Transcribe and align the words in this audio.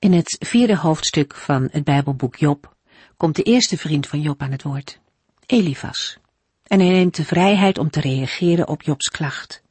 In 0.00 0.12
het 0.12 0.36
vierde 0.38 0.76
hoofdstuk 0.76 1.34
van 1.34 1.68
het 1.70 1.84
Bijbelboek 1.84 2.36
Job 2.36 2.74
komt 3.16 3.36
de 3.36 3.42
eerste 3.42 3.76
vriend 3.76 4.06
van 4.06 4.20
Job 4.20 4.42
aan 4.42 4.50
het 4.50 4.62
woord, 4.62 5.00
Elifas. 5.46 6.18
En 6.62 6.80
hij 6.80 6.88
neemt 6.88 7.16
de 7.16 7.24
vrijheid 7.24 7.78
om 7.78 7.90
te 7.90 8.00
reageren 8.00 8.68
op 8.68 8.82
Jobs 8.82 9.08
klacht. 9.08 9.62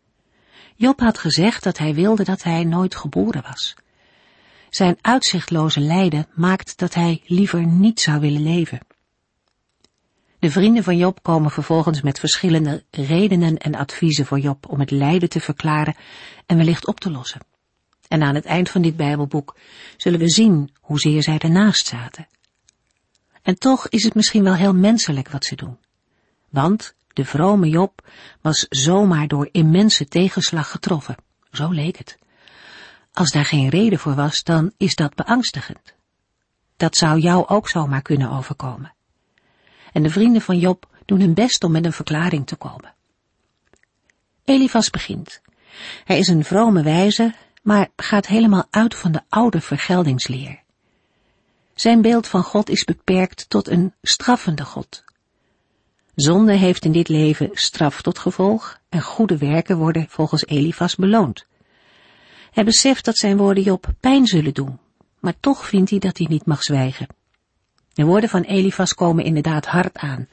Job 0.76 1.00
had 1.00 1.18
gezegd 1.18 1.64
dat 1.64 1.78
hij 1.78 1.94
wilde 1.94 2.24
dat 2.24 2.44
hij 2.44 2.64
nooit 2.64 2.96
geboren 2.96 3.42
was. 3.42 3.76
Zijn 4.70 4.98
uitzichtloze 5.02 5.80
lijden 5.80 6.28
maakt 6.34 6.78
dat 6.78 6.94
hij 6.94 7.22
liever 7.26 7.66
niet 7.66 8.00
zou 8.00 8.20
willen 8.20 8.44
leven. 8.44 8.80
De 10.40 10.52
vrienden 10.52 10.84
van 10.84 10.98
Job 10.98 11.24
komen 11.24 11.52
vervolgens 11.52 12.02
met 12.02 12.20
verschillende 12.20 12.84
redenen 12.92 13.58
en 13.58 13.76
adviezen 13.76 14.26
voor 14.26 14.40
Job 14.40 14.70
om 14.70 14.80
het 14.80 14.92
lijden 14.92 15.30
te 15.30 15.40
verklaren 15.40 15.96
en 16.46 16.58
wellicht 16.58 16.88
op 16.88 17.00
te 17.00 17.12
lossen. 17.12 17.42
En 18.10 18.24
aan 18.24 18.36
het 18.36 18.46
eind 18.46 18.70
van 18.70 18.82
dit 18.82 18.96
Bijbelboek 18.96 19.56
zullen 19.98 20.20
we 20.20 20.30
zien 20.30 20.74
hoezeer 20.80 21.24
zij 21.24 21.38
ernaast 21.38 21.88
zaten. 21.88 22.28
En 23.42 23.58
toch 23.58 23.88
is 23.88 24.04
het 24.04 24.16
misschien 24.16 24.44
wel 24.44 24.56
heel 24.56 24.74
menselijk 24.74 25.30
wat 25.30 25.46
ze 25.46 25.56
doen. 25.56 25.78
Want 26.50 26.96
de 27.14 27.26
vrome 27.26 27.70
Job 27.70 28.08
was 28.42 28.66
zomaar 28.70 29.28
door 29.28 29.50
immense 29.52 30.08
tegenslag 30.08 30.72
getroffen. 30.72 31.16
Zo 31.52 31.70
leek 31.70 31.98
het. 31.98 32.18
Als 33.14 33.32
daar 33.32 33.46
geen 33.46 33.70
reden 33.70 34.00
voor 34.00 34.16
was, 34.16 34.44
dan 34.44 34.72
is 34.78 34.96
dat 34.96 35.16
beangstigend. 35.16 35.94
Dat 36.78 36.98
zou 36.98 37.20
jou 37.20 37.48
ook 37.48 37.70
zomaar 37.70 38.02
kunnen 38.02 38.30
overkomen. 38.30 38.94
En 39.92 40.04
de 40.04 40.10
vrienden 40.10 40.42
van 40.42 40.60
Job 40.60 40.88
doen 41.06 41.20
hun 41.20 41.34
best 41.34 41.64
om 41.64 41.72
met 41.72 41.86
een 41.86 41.94
verklaring 41.94 42.48
te 42.48 42.56
komen. 42.56 42.94
Elifas 44.46 44.90
begint. 44.90 45.42
Hij 46.04 46.20
is 46.20 46.28
een 46.28 46.44
vrome 46.44 46.84
wijze 46.84 47.34
maar 47.62 47.90
gaat 47.96 48.28
helemaal 48.28 48.68
uit 48.70 48.96
van 48.96 49.12
de 49.12 49.22
oude 49.30 49.62
vergeldingsleer. 49.62 50.60
Zijn 51.74 52.02
beeld 52.02 52.28
van 52.28 52.44
God 52.44 52.70
is 52.70 52.84
beperkt 52.84 53.50
tot 53.50 53.68
een 53.68 53.94
straffende 54.02 54.66
God. 54.66 55.04
Zonde 56.16 56.54
heeft 56.54 56.86
in 56.86 56.92
dit 56.92 57.08
leven 57.08 57.50
straf 57.54 58.02
tot 58.02 58.20
gevolg 58.20 58.80
en 58.90 59.02
goede 59.02 59.38
werken 59.38 59.78
worden 59.78 60.06
volgens 60.10 60.46
Elifas 60.46 60.96
beloond. 60.96 61.46
Hij 62.52 62.64
beseft 62.64 63.06
dat 63.06 63.18
zijn 63.18 63.38
woorden 63.38 63.64
Job 63.64 63.94
pijn 64.00 64.28
zullen 64.28 64.54
doen, 64.54 64.80
maar 65.20 65.40
toch 65.40 65.68
vindt 65.68 65.90
hij 65.90 66.00
dat 66.00 66.18
hij 66.18 66.28
niet 66.30 66.46
mag 66.46 66.64
zwijgen. 66.64 67.08
De 67.94 68.06
woorden 68.06 68.30
van 68.30 68.42
Elifas 68.42 68.94
komen 68.94 69.24
inderdaad 69.24 69.66
hard 69.66 69.98
aan, 69.98 70.28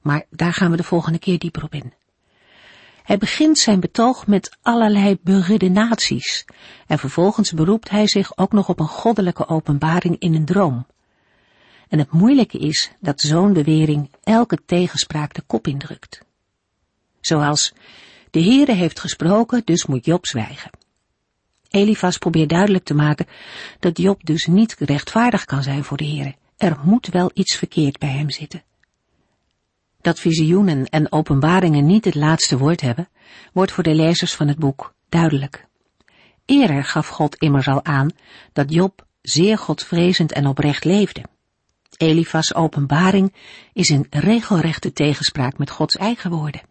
maar 0.00 0.24
daar 0.30 0.52
gaan 0.52 0.70
we 0.70 0.76
de 0.76 0.82
volgende 0.82 1.18
keer 1.18 1.38
dieper 1.38 1.62
op 1.62 1.74
in. 1.74 1.92
Hij 3.10 3.18
begint 3.18 3.58
zijn 3.58 3.80
betoog 3.80 4.26
met 4.26 4.56
allerlei 4.62 5.18
beredenaties 5.22 6.44
en 6.86 6.98
vervolgens 6.98 7.52
beroept 7.52 7.90
hij 7.90 8.08
zich 8.08 8.36
ook 8.36 8.52
nog 8.52 8.68
op 8.68 8.80
een 8.80 8.88
goddelijke 8.88 9.48
openbaring 9.48 10.18
in 10.18 10.34
een 10.34 10.44
droom. 10.44 10.86
En 11.88 11.98
het 11.98 12.12
moeilijke 12.12 12.58
is 12.58 12.90
dat 13.00 13.20
zo'n 13.20 13.52
bewering 13.52 14.10
elke 14.22 14.58
tegenspraak 14.66 15.34
de 15.34 15.42
kop 15.46 15.66
indrukt. 15.66 16.22
Zoals, 17.20 17.72
de 18.30 18.42
Heere 18.42 18.72
heeft 18.72 19.00
gesproken, 19.00 19.62
dus 19.64 19.86
moet 19.86 20.04
Job 20.04 20.26
zwijgen. 20.26 20.70
Elifas 21.70 22.18
probeert 22.18 22.48
duidelijk 22.48 22.84
te 22.84 22.94
maken 22.94 23.26
dat 23.80 23.98
Job 23.98 24.26
dus 24.26 24.46
niet 24.46 24.76
rechtvaardig 24.78 25.44
kan 25.44 25.62
zijn 25.62 25.84
voor 25.84 25.96
de 25.96 26.06
Heere. 26.06 26.34
Er 26.56 26.78
moet 26.82 27.06
wel 27.06 27.30
iets 27.34 27.56
verkeerd 27.56 27.98
bij 27.98 28.10
hem 28.10 28.30
zitten. 28.30 28.62
Dat 30.00 30.20
visioenen 30.20 30.84
en 30.84 31.12
openbaringen 31.12 31.86
niet 31.86 32.04
het 32.04 32.14
laatste 32.14 32.58
woord 32.58 32.80
hebben, 32.80 33.08
wordt 33.52 33.72
voor 33.72 33.82
de 33.82 33.94
lezers 33.94 34.34
van 34.34 34.48
het 34.48 34.58
boek 34.58 34.94
duidelijk. 35.08 35.66
Eerder 36.44 36.84
gaf 36.84 37.08
God 37.08 37.36
immers 37.36 37.68
al 37.68 37.84
aan 37.84 38.10
dat 38.52 38.72
Job 38.72 39.06
zeer 39.22 39.58
godvrezend 39.58 40.32
en 40.32 40.46
oprecht 40.46 40.84
leefde. 40.84 41.24
Elifas 41.96 42.54
openbaring 42.54 43.34
is 43.72 43.88
een 43.88 44.06
regelrechte 44.10 44.92
tegenspraak 44.92 45.58
met 45.58 45.70
Gods 45.70 45.96
eigen 45.96 46.30
woorden. 46.30 46.62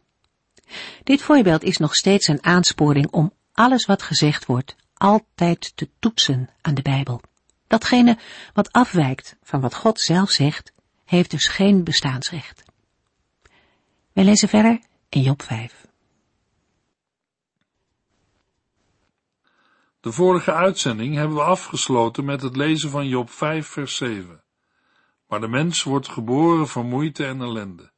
Dit 1.03 1.21
voorbeeld 1.21 1.63
is 1.63 1.77
nog 1.77 1.95
steeds 1.95 2.27
een 2.27 2.43
aansporing 2.43 3.07
om 3.11 3.33
alles 3.53 3.85
wat 3.85 4.01
gezegd 4.01 4.45
wordt 4.45 4.75
altijd 4.93 5.71
te 5.75 5.89
toetsen 5.99 6.49
aan 6.61 6.73
de 6.73 6.81
Bijbel. 6.81 7.21
Datgene 7.67 8.17
wat 8.53 8.71
afwijkt 8.71 9.35
van 9.43 9.61
wat 9.61 9.75
God 9.75 9.99
zelf 9.99 10.29
zegt, 10.29 10.71
heeft 11.05 11.31
dus 11.31 11.47
geen 11.47 11.83
bestaansrecht. 11.83 12.63
Wij 14.19 14.27
lezen 14.27 14.49
verder 14.49 14.79
in 15.09 15.21
Job 15.21 15.41
5. 15.41 15.87
De 19.99 20.11
vorige 20.11 20.53
uitzending 20.53 21.15
hebben 21.15 21.35
we 21.37 21.43
afgesloten 21.43 22.25
met 22.25 22.41
het 22.41 22.55
lezen 22.55 22.89
van 22.89 23.07
Job 23.07 23.29
5 23.29 23.67
vers 23.67 23.95
7. 23.95 24.43
Maar 25.27 25.41
de 25.41 25.47
mens 25.47 25.83
wordt 25.83 26.07
geboren 26.07 26.67
van 26.67 26.89
moeite 26.89 27.25
en 27.25 27.41
ellende, 27.41 27.91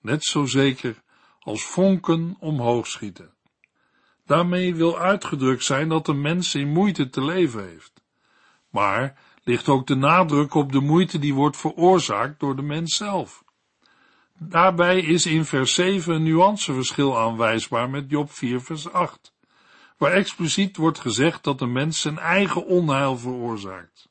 net 0.00 0.24
zo 0.24 0.44
zeker 0.44 1.02
als 1.38 1.64
vonken 1.64 2.36
omhoog 2.38 2.86
schieten. 2.86 3.34
Daarmee 4.24 4.74
wil 4.74 4.98
uitgedrukt 4.98 5.64
zijn 5.64 5.88
dat 5.88 6.06
de 6.06 6.14
mens 6.14 6.54
in 6.54 6.68
moeite 6.68 7.08
te 7.08 7.24
leven 7.24 7.68
heeft. 7.68 8.02
Maar 8.70 9.18
ligt 9.42 9.68
ook 9.68 9.86
de 9.86 9.96
nadruk 9.96 10.54
op 10.54 10.72
de 10.72 10.80
moeite 10.80 11.18
die 11.18 11.34
wordt 11.34 11.56
veroorzaakt 11.56 12.40
door 12.40 12.56
de 12.56 12.62
mens 12.62 12.96
zelf. 12.96 13.46
Daarbij 14.40 15.00
is 15.00 15.26
in 15.26 15.44
vers 15.44 15.74
7 15.74 16.14
een 16.14 16.22
nuanceverschil 16.22 17.18
aanwijsbaar 17.18 17.90
met 17.90 18.10
Job 18.10 18.32
4 18.32 18.60
vers 18.60 18.92
8, 18.92 19.32
waar 19.96 20.12
expliciet 20.12 20.76
wordt 20.76 20.98
gezegd 20.98 21.44
dat 21.44 21.58
de 21.58 21.66
mens 21.66 22.00
zijn 22.00 22.18
eigen 22.18 22.66
onheil 22.66 23.18
veroorzaakt. 23.18 24.08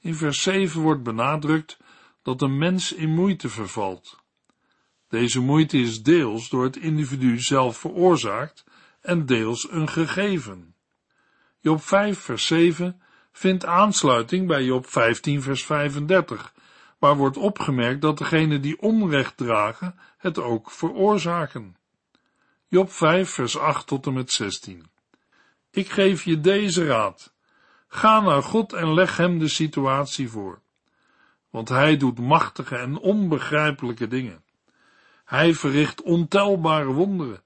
In 0.00 0.14
vers 0.14 0.42
7 0.42 0.80
wordt 0.80 1.02
benadrukt 1.02 1.78
dat 2.22 2.42
een 2.42 2.58
mens 2.58 2.92
in 2.92 3.14
moeite 3.14 3.48
vervalt. 3.48 4.18
Deze 5.08 5.40
moeite 5.40 5.78
is 5.78 6.02
deels 6.02 6.48
door 6.48 6.64
het 6.64 6.76
individu 6.76 7.40
zelf 7.40 7.78
veroorzaakt 7.78 8.64
en 9.00 9.26
deels 9.26 9.70
een 9.70 9.88
gegeven. 9.88 10.74
Job 11.60 11.82
5 11.82 12.18
vers 12.18 12.46
7 12.46 13.02
vindt 13.32 13.64
aansluiting 13.64 14.46
bij 14.46 14.64
Job 14.64 14.86
15 14.86 15.42
vers 15.42 15.64
35, 15.64 16.52
maar 16.98 17.16
wordt 17.16 17.36
opgemerkt 17.36 18.02
dat 18.02 18.18
degenen 18.18 18.60
die 18.60 18.80
onrecht 18.80 19.36
dragen 19.36 19.98
het 20.18 20.38
ook 20.38 20.70
veroorzaken. 20.70 21.76
Job 22.68 22.92
5 22.92 23.30
vers 23.30 23.58
8 23.58 23.86
tot 23.86 24.06
en 24.06 24.12
met 24.12 24.32
16. 24.32 24.90
Ik 25.70 25.90
geef 25.90 26.24
je 26.24 26.40
deze 26.40 26.86
raad. 26.86 27.32
Ga 27.88 28.20
naar 28.20 28.42
God 28.42 28.72
en 28.72 28.94
leg 28.94 29.16
hem 29.16 29.38
de 29.38 29.48
situatie 29.48 30.28
voor. 30.28 30.60
Want 31.50 31.68
hij 31.68 31.96
doet 31.96 32.18
machtige 32.18 32.76
en 32.76 32.98
onbegrijpelijke 32.98 34.08
dingen. 34.08 34.44
Hij 35.24 35.54
verricht 35.54 36.02
ontelbare 36.02 36.92
wonderen. 36.92 37.42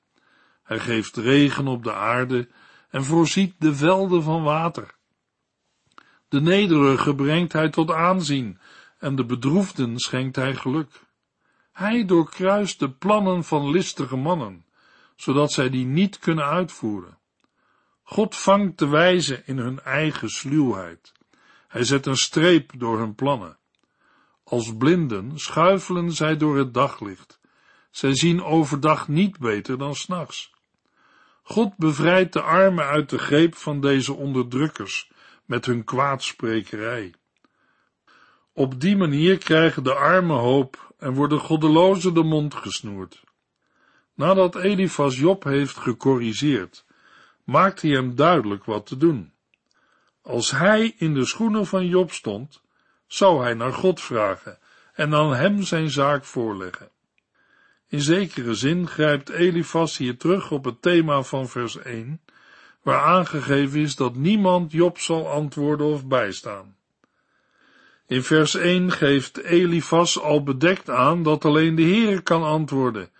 Hij 0.62 0.78
geeft 0.78 1.16
regen 1.16 1.66
op 1.66 1.84
de 1.84 1.92
aarde 1.92 2.48
en 2.90 3.04
voorziet 3.04 3.54
de 3.58 3.74
velden 3.74 4.22
van 4.22 4.42
water. 4.42 4.94
De 6.28 6.40
nederige 6.40 7.14
brengt 7.14 7.52
hij 7.52 7.68
tot 7.68 7.90
aanzien 7.90 8.58
en 9.02 9.16
de 9.16 9.24
bedroefden 9.24 9.98
schenkt 9.98 10.36
hij 10.36 10.54
geluk. 10.54 11.00
Hij 11.72 12.04
doorkruist 12.04 12.78
de 12.78 12.90
plannen 12.90 13.44
van 13.44 13.70
listige 13.70 14.16
mannen, 14.16 14.64
zodat 15.16 15.52
zij 15.52 15.70
die 15.70 15.86
niet 15.86 16.18
kunnen 16.18 16.44
uitvoeren. 16.44 17.18
God 18.02 18.36
vangt 18.36 18.78
de 18.78 18.88
wijze 18.88 19.42
in 19.44 19.58
hun 19.58 19.80
eigen 19.80 20.28
sluwheid. 20.28 21.12
Hij 21.68 21.84
zet 21.84 22.06
een 22.06 22.16
streep 22.16 22.72
door 22.78 22.98
hun 22.98 23.14
plannen. 23.14 23.58
Als 24.44 24.76
blinden 24.76 25.38
schuifelen 25.38 26.12
zij 26.12 26.36
door 26.36 26.58
het 26.58 26.74
daglicht. 26.74 27.40
Zij 27.90 28.14
zien 28.14 28.42
overdag 28.42 29.08
niet 29.08 29.38
beter 29.38 29.78
dan 29.78 29.94
s'nachts. 29.94 30.52
God 31.42 31.76
bevrijdt 31.76 32.32
de 32.32 32.42
armen 32.42 32.84
uit 32.84 33.10
de 33.10 33.18
greep 33.18 33.54
van 33.54 33.80
deze 33.80 34.12
onderdrukkers 34.12 35.10
met 35.44 35.66
hun 35.66 35.84
kwaadsprekerij. 35.84 37.14
Op 38.54 38.80
die 38.80 38.96
manier 38.96 39.38
krijgen 39.38 39.84
de 39.84 39.94
armen 39.94 40.36
hoop 40.36 40.94
en 40.98 41.14
worden 41.14 41.38
goddelozen 41.38 42.14
de 42.14 42.22
mond 42.22 42.54
gesnoerd. 42.54 43.22
Nadat 44.14 44.56
Elifas 44.56 45.18
Job 45.18 45.44
heeft 45.44 45.76
gecorrigeerd, 45.76 46.84
maakt 47.44 47.82
hij 47.82 47.90
hem 47.90 48.14
duidelijk 48.14 48.64
wat 48.64 48.86
te 48.86 48.96
doen. 48.96 49.32
Als 50.22 50.50
hij 50.50 50.94
in 50.96 51.14
de 51.14 51.26
schoenen 51.26 51.66
van 51.66 51.86
Job 51.86 52.12
stond, 52.12 52.62
zou 53.06 53.42
hij 53.42 53.54
naar 53.54 53.72
God 53.72 54.00
vragen 54.00 54.58
en 54.92 55.14
aan 55.14 55.34
hem 55.34 55.62
zijn 55.62 55.90
zaak 55.90 56.24
voorleggen. 56.24 56.90
In 57.88 58.00
zekere 58.00 58.54
zin 58.54 58.88
grijpt 58.88 59.28
Elifas 59.28 59.96
hier 59.96 60.16
terug 60.16 60.50
op 60.50 60.64
het 60.64 60.82
thema 60.82 61.22
van 61.22 61.48
vers 61.48 61.76
1, 61.76 62.20
waar 62.82 63.02
aangegeven 63.02 63.80
is 63.80 63.96
dat 63.96 64.14
niemand 64.14 64.72
Job 64.72 64.98
zal 64.98 65.28
antwoorden 65.28 65.86
of 65.86 66.06
bijstaan. 66.06 66.76
In 68.12 68.22
vers 68.22 68.54
1 68.54 68.90
geeft 68.90 69.38
Elifas 69.38 70.20
al 70.20 70.42
bedekt 70.42 70.90
aan 70.90 71.22
dat 71.22 71.44
alleen 71.44 71.74
de 71.74 71.82
Heere 71.82 72.20
kan 72.20 72.42
antwoorden, 72.42 73.10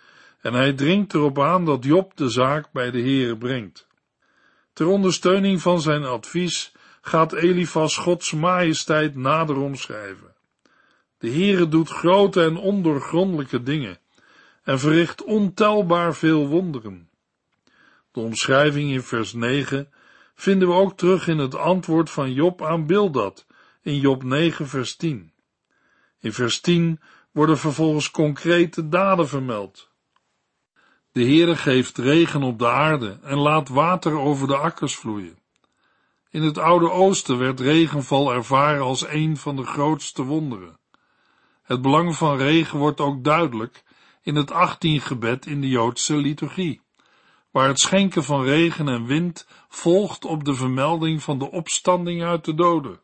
en 0.41 0.53
hij 0.53 0.73
dringt 0.73 1.13
erop 1.13 1.39
aan 1.39 1.65
dat 1.65 1.83
Job 1.83 2.17
de 2.17 2.29
zaak 2.29 2.71
bij 2.71 2.91
de 2.91 2.99
Heere 2.99 3.37
brengt. 3.37 3.87
Ter 4.73 4.87
ondersteuning 4.87 5.61
van 5.61 5.81
zijn 5.81 6.03
advies 6.03 6.71
gaat 7.01 7.33
Elifas 7.33 7.97
Gods 7.97 8.33
majesteit 8.33 9.15
nader 9.15 9.57
omschrijven. 9.57 10.35
De 11.17 11.29
Heere 11.29 11.67
doet 11.67 11.89
grote 11.89 12.43
en 12.43 12.57
ondoorgrondelijke 12.57 13.63
dingen 13.63 13.99
en 14.63 14.79
verricht 14.79 15.23
ontelbaar 15.23 16.15
veel 16.15 16.47
wonderen. 16.47 17.09
De 18.11 18.19
omschrijving 18.19 18.91
in 18.91 19.01
vers 19.01 19.33
9 19.33 19.89
vinden 20.35 20.67
we 20.67 20.73
ook 20.73 20.97
terug 20.97 21.27
in 21.27 21.37
het 21.37 21.55
antwoord 21.55 22.09
van 22.09 22.33
Job 22.33 22.61
aan 22.63 22.85
Bildad 22.85 23.45
in 23.83 23.99
Job 23.99 24.23
9 24.23 24.67
vers 24.67 24.95
10. 24.95 25.31
In 26.19 26.33
vers 26.33 26.61
10 26.61 26.99
worden 27.31 27.57
vervolgens 27.57 28.11
concrete 28.11 28.89
daden 28.89 29.27
vermeld. 29.27 29.89
De 31.11 31.21
Heere 31.21 31.55
geeft 31.55 31.97
regen 31.97 32.43
op 32.43 32.59
de 32.59 32.69
aarde 32.69 33.19
en 33.21 33.37
laat 33.37 33.69
water 33.69 34.19
over 34.19 34.47
de 34.47 34.57
akkers 34.57 34.95
vloeien. 34.95 35.37
In 36.29 36.41
het 36.41 36.57
Oude 36.57 36.91
Oosten 36.91 37.37
werd 37.37 37.59
regenval 37.59 38.33
ervaren 38.33 38.83
als 38.83 39.07
een 39.07 39.37
van 39.37 39.55
de 39.55 39.65
grootste 39.65 40.23
wonderen. 40.23 40.79
Het 41.63 41.81
belang 41.81 42.15
van 42.15 42.37
regen 42.37 42.79
wordt 42.79 42.99
ook 42.99 43.23
duidelijk 43.23 43.83
in 44.21 44.35
het 44.35 44.51
18 44.51 45.01
gebed 45.01 45.45
in 45.45 45.61
de 45.61 45.69
Joodse 45.69 46.15
liturgie, 46.15 46.81
waar 47.51 47.67
het 47.67 47.79
schenken 47.79 48.23
van 48.23 48.43
regen 48.43 48.87
en 48.87 49.05
wind 49.05 49.47
volgt 49.69 50.25
op 50.25 50.43
de 50.43 50.53
vermelding 50.53 51.23
van 51.23 51.39
de 51.39 51.51
opstanding 51.51 52.23
uit 52.23 52.45
de 52.45 52.53
doden. 52.53 53.01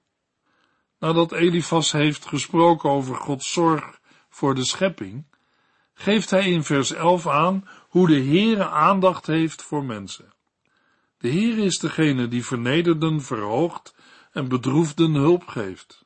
Nadat 1.00 1.32
Elifas 1.32 1.92
heeft 1.92 2.26
gesproken 2.26 2.90
over 2.90 3.16
Gods 3.16 3.52
zorg 3.52 4.00
voor 4.30 4.56
de 4.56 4.66
schepping, 4.66 5.26
geeft 5.94 6.30
hij 6.30 6.52
in 6.52 6.64
vers 6.64 6.92
11 6.92 7.28
aan 7.28 7.68
hoe 7.90 8.08
de 8.08 8.22
Heere 8.24 8.70
aandacht 8.70 9.28
heeft 9.28 9.62
voor 9.62 9.84
mensen. 9.84 10.34
De 11.18 11.30
Heere 11.30 11.62
is 11.62 11.78
degene 11.78 12.28
die 12.28 12.46
vernederden 12.46 13.22
verhoogt 13.22 13.96
en 14.32 14.48
bedroefden 14.48 15.14
hulp 15.14 15.48
geeft. 15.48 16.06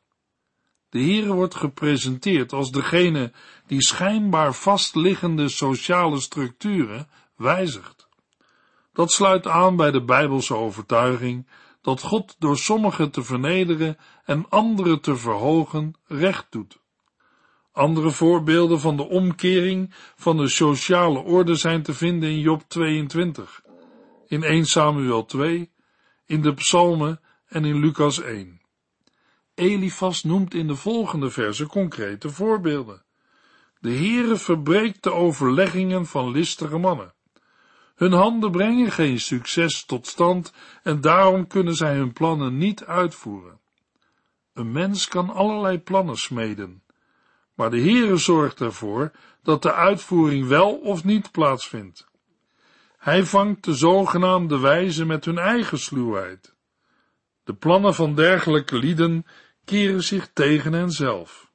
De 0.90 1.00
Heere 1.00 1.34
wordt 1.34 1.56
gepresenteerd 1.56 2.54
als 2.54 2.72
degene 2.72 3.32
die 3.68 3.82
schijnbaar 3.82 4.54
vastliggende 4.54 5.50
sociale 5.50 6.20
structuren 6.20 7.08
wijzigt. 7.36 8.08
Dat 8.94 9.12
sluit 9.12 9.48
aan 9.48 9.76
bij 9.76 9.92
de 9.92 10.04
Bijbelse 10.04 10.56
overtuiging 10.56 11.48
dat 11.84 12.02
God 12.02 12.36
door 12.40 12.58
sommigen 12.58 13.12
te 13.12 13.24
vernederen 13.24 13.98
en 14.26 14.50
anderen 14.50 15.02
te 15.02 15.16
verhogen 15.16 15.94
recht 16.08 16.48
doet. 16.50 16.80
Andere 17.72 18.12
voorbeelden 18.12 18.80
van 18.80 18.98
de 18.98 19.10
omkering 19.10 19.94
van 20.16 20.38
de 20.38 20.48
sociale 20.48 21.20
orde 21.20 21.56
zijn 21.56 21.84
te 21.84 21.94
vinden 21.94 22.30
in 22.30 22.40
Job 22.40 22.64
22, 22.68 23.62
in 24.28 24.44
1 24.44 24.66
Samuel 24.66 25.26
2, 25.26 25.72
in 26.26 26.42
de 26.42 26.54
Psalmen 26.54 27.20
en 27.48 27.66
in 27.66 27.80
Lucas 27.80 28.22
1. 28.22 28.62
Elifas 29.56 30.24
noemt 30.24 30.54
in 30.54 30.68
de 30.68 30.76
volgende 30.76 31.30
verse 31.30 31.66
concrete 31.66 32.30
voorbeelden. 32.30 33.04
De 33.80 33.92
Heere 33.92 34.38
verbreekt 34.38 35.04
de 35.04 35.12
overleggingen 35.12 36.06
van 36.06 36.32
listige 36.32 36.78
mannen. 36.78 37.14
Hun 37.96 38.12
handen 38.12 38.52
brengen 38.52 38.92
geen 38.92 39.20
succes 39.20 39.86
tot 39.86 40.08
stand 40.08 40.54
en 40.84 41.02
daarom 41.02 41.48
kunnen 41.48 41.76
zij 41.76 41.96
hun 41.96 42.14
plannen 42.14 42.58
niet 42.58 42.86
uitvoeren. 42.86 43.60
Een 44.54 44.72
mens 44.72 45.08
kan 45.08 45.30
allerlei 45.30 45.80
plannen 45.80 46.18
smeden, 46.18 46.84
maar 47.54 47.70
de 47.70 47.80
Heere 47.80 48.18
zorgt 48.18 48.62
ervoor 48.62 49.12
dat 49.44 49.62
de 49.62 49.74
uitvoering 49.74 50.48
wel 50.48 50.76
of 50.76 51.04
niet 51.04 51.32
plaatsvindt. 51.32 52.08
Hij 52.98 53.24
vangt 53.26 53.64
de 53.64 53.74
zogenaamde 53.74 54.60
wijzen 54.60 55.08
met 55.08 55.26
hun 55.26 55.38
eigen 55.38 55.80
sluwheid. 55.80 56.56
De 57.44 57.54
plannen 57.54 57.94
van 57.94 58.16
dergelijke 58.16 58.78
lieden 58.78 59.26
keren 59.66 60.04
zich 60.04 60.30
tegen 60.34 60.74
henzelf. 60.74 61.52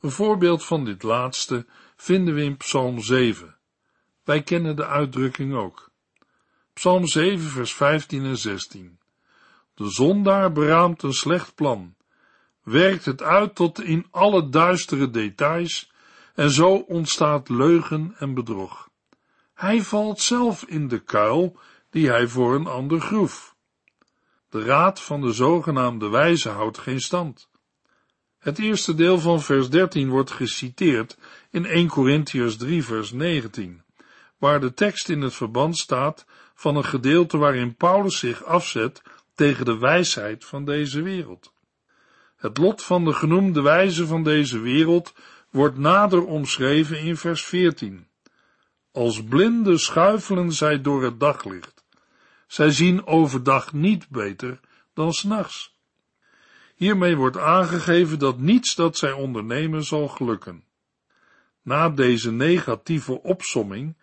Een 0.00 0.10
voorbeeld 0.10 0.64
van 0.64 0.84
dit 0.84 1.02
laatste 1.02 1.66
vinden 1.96 2.34
we 2.34 2.42
in 2.42 2.56
Psalm 2.56 3.00
7. 3.00 3.53
Wij 4.24 4.42
kennen 4.42 4.76
de 4.76 4.86
uitdrukking 4.86 5.54
ook. 5.54 5.90
Psalm 6.72 7.06
7, 7.06 7.50
vers 7.50 7.74
15 7.74 8.24
en 8.24 8.38
16. 8.38 8.98
De 9.74 9.90
zondaar 9.90 10.52
beraamt 10.52 11.02
een 11.02 11.12
slecht 11.12 11.54
plan, 11.54 11.94
werkt 12.62 13.04
het 13.04 13.22
uit 13.22 13.54
tot 13.54 13.82
in 13.82 14.06
alle 14.10 14.48
duistere 14.48 15.10
details, 15.10 15.92
en 16.34 16.50
zo 16.50 16.74
ontstaat 16.74 17.48
leugen 17.48 18.14
en 18.18 18.34
bedrog. 18.34 18.88
Hij 19.54 19.82
valt 19.82 20.20
zelf 20.20 20.64
in 20.64 20.88
de 20.88 20.98
kuil 20.98 21.58
die 21.90 22.08
hij 22.08 22.26
voor 22.26 22.54
een 22.54 22.66
ander 22.66 23.00
groef. 23.00 23.54
De 24.48 24.64
raad 24.64 25.00
van 25.00 25.20
de 25.20 25.32
zogenaamde 25.32 26.08
wijze 26.08 26.48
houdt 26.48 26.78
geen 26.78 27.00
stand. 27.00 27.48
Het 28.38 28.58
eerste 28.58 28.94
deel 28.94 29.18
van 29.18 29.42
vers 29.42 29.70
13 29.70 30.08
wordt 30.08 30.30
geciteerd 30.30 31.18
in 31.50 31.64
1 31.64 31.88
Corinthians 31.88 32.56
3 32.56 32.84
vers 32.84 33.12
19, 33.12 33.83
waar 34.44 34.60
de 34.60 34.74
tekst 34.74 35.08
in 35.08 35.20
het 35.20 35.34
verband 35.34 35.76
staat 35.76 36.26
van 36.54 36.76
een 36.76 36.84
gedeelte 36.84 37.38
waarin 37.38 37.76
Paulus 37.76 38.18
zich 38.18 38.44
afzet 38.44 39.02
tegen 39.34 39.64
de 39.64 39.78
wijsheid 39.78 40.44
van 40.44 40.64
deze 40.64 41.02
wereld. 41.02 41.52
Het 42.36 42.58
lot 42.58 42.82
van 42.82 43.04
de 43.04 43.12
genoemde 43.12 43.62
wijze 43.62 44.06
van 44.06 44.22
deze 44.22 44.58
wereld 44.58 45.14
wordt 45.50 45.78
nader 45.78 46.24
omschreven 46.24 46.98
in 46.98 47.16
vers 47.16 47.44
14. 47.44 48.06
Als 48.92 49.24
blinden 49.24 49.78
schuifelen 49.78 50.52
zij 50.52 50.80
door 50.80 51.04
het 51.04 51.20
daglicht. 51.20 51.84
Zij 52.46 52.70
zien 52.70 53.06
overdag 53.06 53.72
niet 53.72 54.08
beter 54.08 54.60
dan 54.94 55.12
s'nachts. 55.12 55.76
Hiermee 56.74 57.16
wordt 57.16 57.38
aangegeven 57.38 58.18
dat 58.18 58.38
niets 58.38 58.74
dat 58.74 58.96
zij 58.96 59.12
ondernemen 59.12 59.84
zal 59.84 60.08
gelukken. 60.08 60.64
Na 61.62 61.88
deze 61.88 62.32
negatieve 62.32 63.22
opsomming 63.22 63.96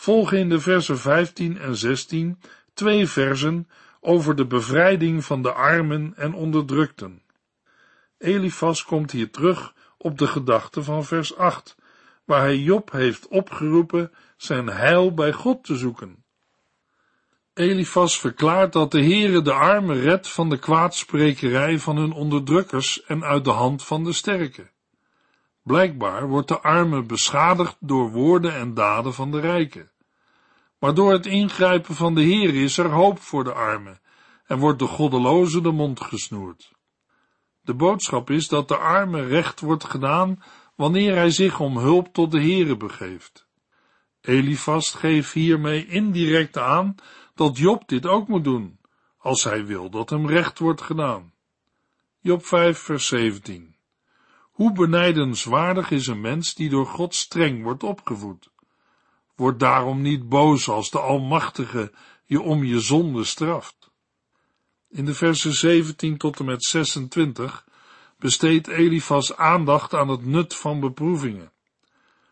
volgen 0.00 0.38
in 0.38 0.48
de 0.48 0.60
versen 0.60 0.98
15 0.98 1.58
en 1.58 1.76
16 1.76 2.40
twee 2.74 3.06
versen 3.06 3.68
over 4.00 4.36
de 4.36 4.46
bevrijding 4.46 5.24
van 5.24 5.42
de 5.42 5.52
armen 5.52 6.12
en 6.16 6.34
onderdrukten. 6.34 7.22
Elifas 8.18 8.84
komt 8.84 9.10
hier 9.10 9.30
terug 9.30 9.74
op 9.98 10.18
de 10.18 10.26
gedachte 10.26 10.82
van 10.82 11.04
vers 11.04 11.36
8, 11.36 11.76
waar 12.24 12.40
hij 12.40 12.58
Job 12.58 12.90
heeft 12.90 13.28
opgeroepen 13.28 14.12
zijn 14.36 14.66
heil 14.66 15.14
bij 15.14 15.32
God 15.32 15.64
te 15.64 15.76
zoeken. 15.76 16.24
Elifas 17.54 18.20
verklaart 18.20 18.72
dat 18.72 18.90
de 18.90 19.02
Heere 19.02 19.42
de 19.42 19.52
armen 19.52 20.00
redt 20.00 20.28
van 20.28 20.48
de 20.48 20.58
kwaadsprekerij 20.58 21.78
van 21.78 21.96
hun 21.96 22.12
onderdrukkers 22.12 23.04
en 23.04 23.24
uit 23.24 23.44
de 23.44 23.50
hand 23.50 23.84
van 23.84 24.04
de 24.04 24.12
sterken. 24.12 24.70
Blijkbaar 25.62 26.28
wordt 26.28 26.48
de 26.48 26.60
arme 26.60 27.02
beschadigd 27.02 27.76
door 27.80 28.10
woorden 28.10 28.54
en 28.54 28.74
daden 28.74 29.14
van 29.14 29.30
de 29.30 29.40
rijken. 29.40 29.89
Maar 30.80 30.94
door 30.94 31.12
het 31.12 31.26
ingrijpen 31.26 31.94
van 31.94 32.14
de 32.14 32.22
Heer 32.22 32.54
is 32.54 32.78
er 32.78 32.90
hoop 32.90 33.20
voor 33.20 33.44
de 33.44 33.52
armen 33.52 34.00
en 34.46 34.58
wordt 34.58 34.78
de 34.78 34.86
goddeloze 34.86 35.60
de 35.60 35.70
mond 35.70 36.00
gesnoerd. 36.00 36.72
De 37.60 37.74
boodschap 37.74 38.30
is 38.30 38.48
dat 38.48 38.68
de 38.68 38.76
arme 38.76 39.26
recht 39.26 39.60
wordt 39.60 39.84
gedaan 39.84 40.42
wanneer 40.76 41.14
hij 41.14 41.30
zich 41.30 41.60
om 41.60 41.78
hulp 41.78 42.12
tot 42.12 42.30
de 42.30 42.40
Heere 42.40 42.76
begeeft. 42.76 43.48
Elifast 44.20 44.94
geeft 44.94 45.32
hiermee 45.32 45.86
indirect 45.86 46.58
aan 46.58 46.94
dat 47.34 47.58
Job 47.58 47.88
dit 47.88 48.06
ook 48.06 48.28
moet 48.28 48.44
doen, 48.44 48.78
als 49.18 49.44
hij 49.44 49.66
wil 49.66 49.90
dat 49.90 50.10
hem 50.10 50.26
recht 50.26 50.58
wordt 50.58 50.82
gedaan. 50.82 51.32
Job 52.20 52.44
5 52.44 52.78
vers 52.78 53.06
17 53.06 53.76
Hoe 54.50 54.72
benijdenswaardig 54.72 55.90
is 55.90 56.06
een 56.06 56.20
mens 56.20 56.54
die 56.54 56.68
door 56.68 56.86
God 56.86 57.14
streng 57.14 57.62
wordt 57.62 57.82
opgevoed. 57.82 58.50
Word 59.40 59.60
daarom 59.60 60.02
niet 60.02 60.28
boos 60.28 60.68
als 60.68 60.90
de 60.90 60.98
Almachtige 60.98 61.92
je 62.24 62.40
om 62.40 62.64
je 62.64 62.80
zonde 62.80 63.24
straft. 63.24 63.90
In 64.88 65.04
de 65.04 65.14
versen 65.14 65.52
17 65.52 66.16
tot 66.16 66.38
en 66.38 66.44
met 66.44 66.64
26 66.64 67.66
besteedt 68.18 68.68
Elifas 68.68 69.36
aandacht 69.36 69.94
aan 69.94 70.08
het 70.08 70.24
nut 70.24 70.54
van 70.54 70.80
beproevingen. 70.80 71.52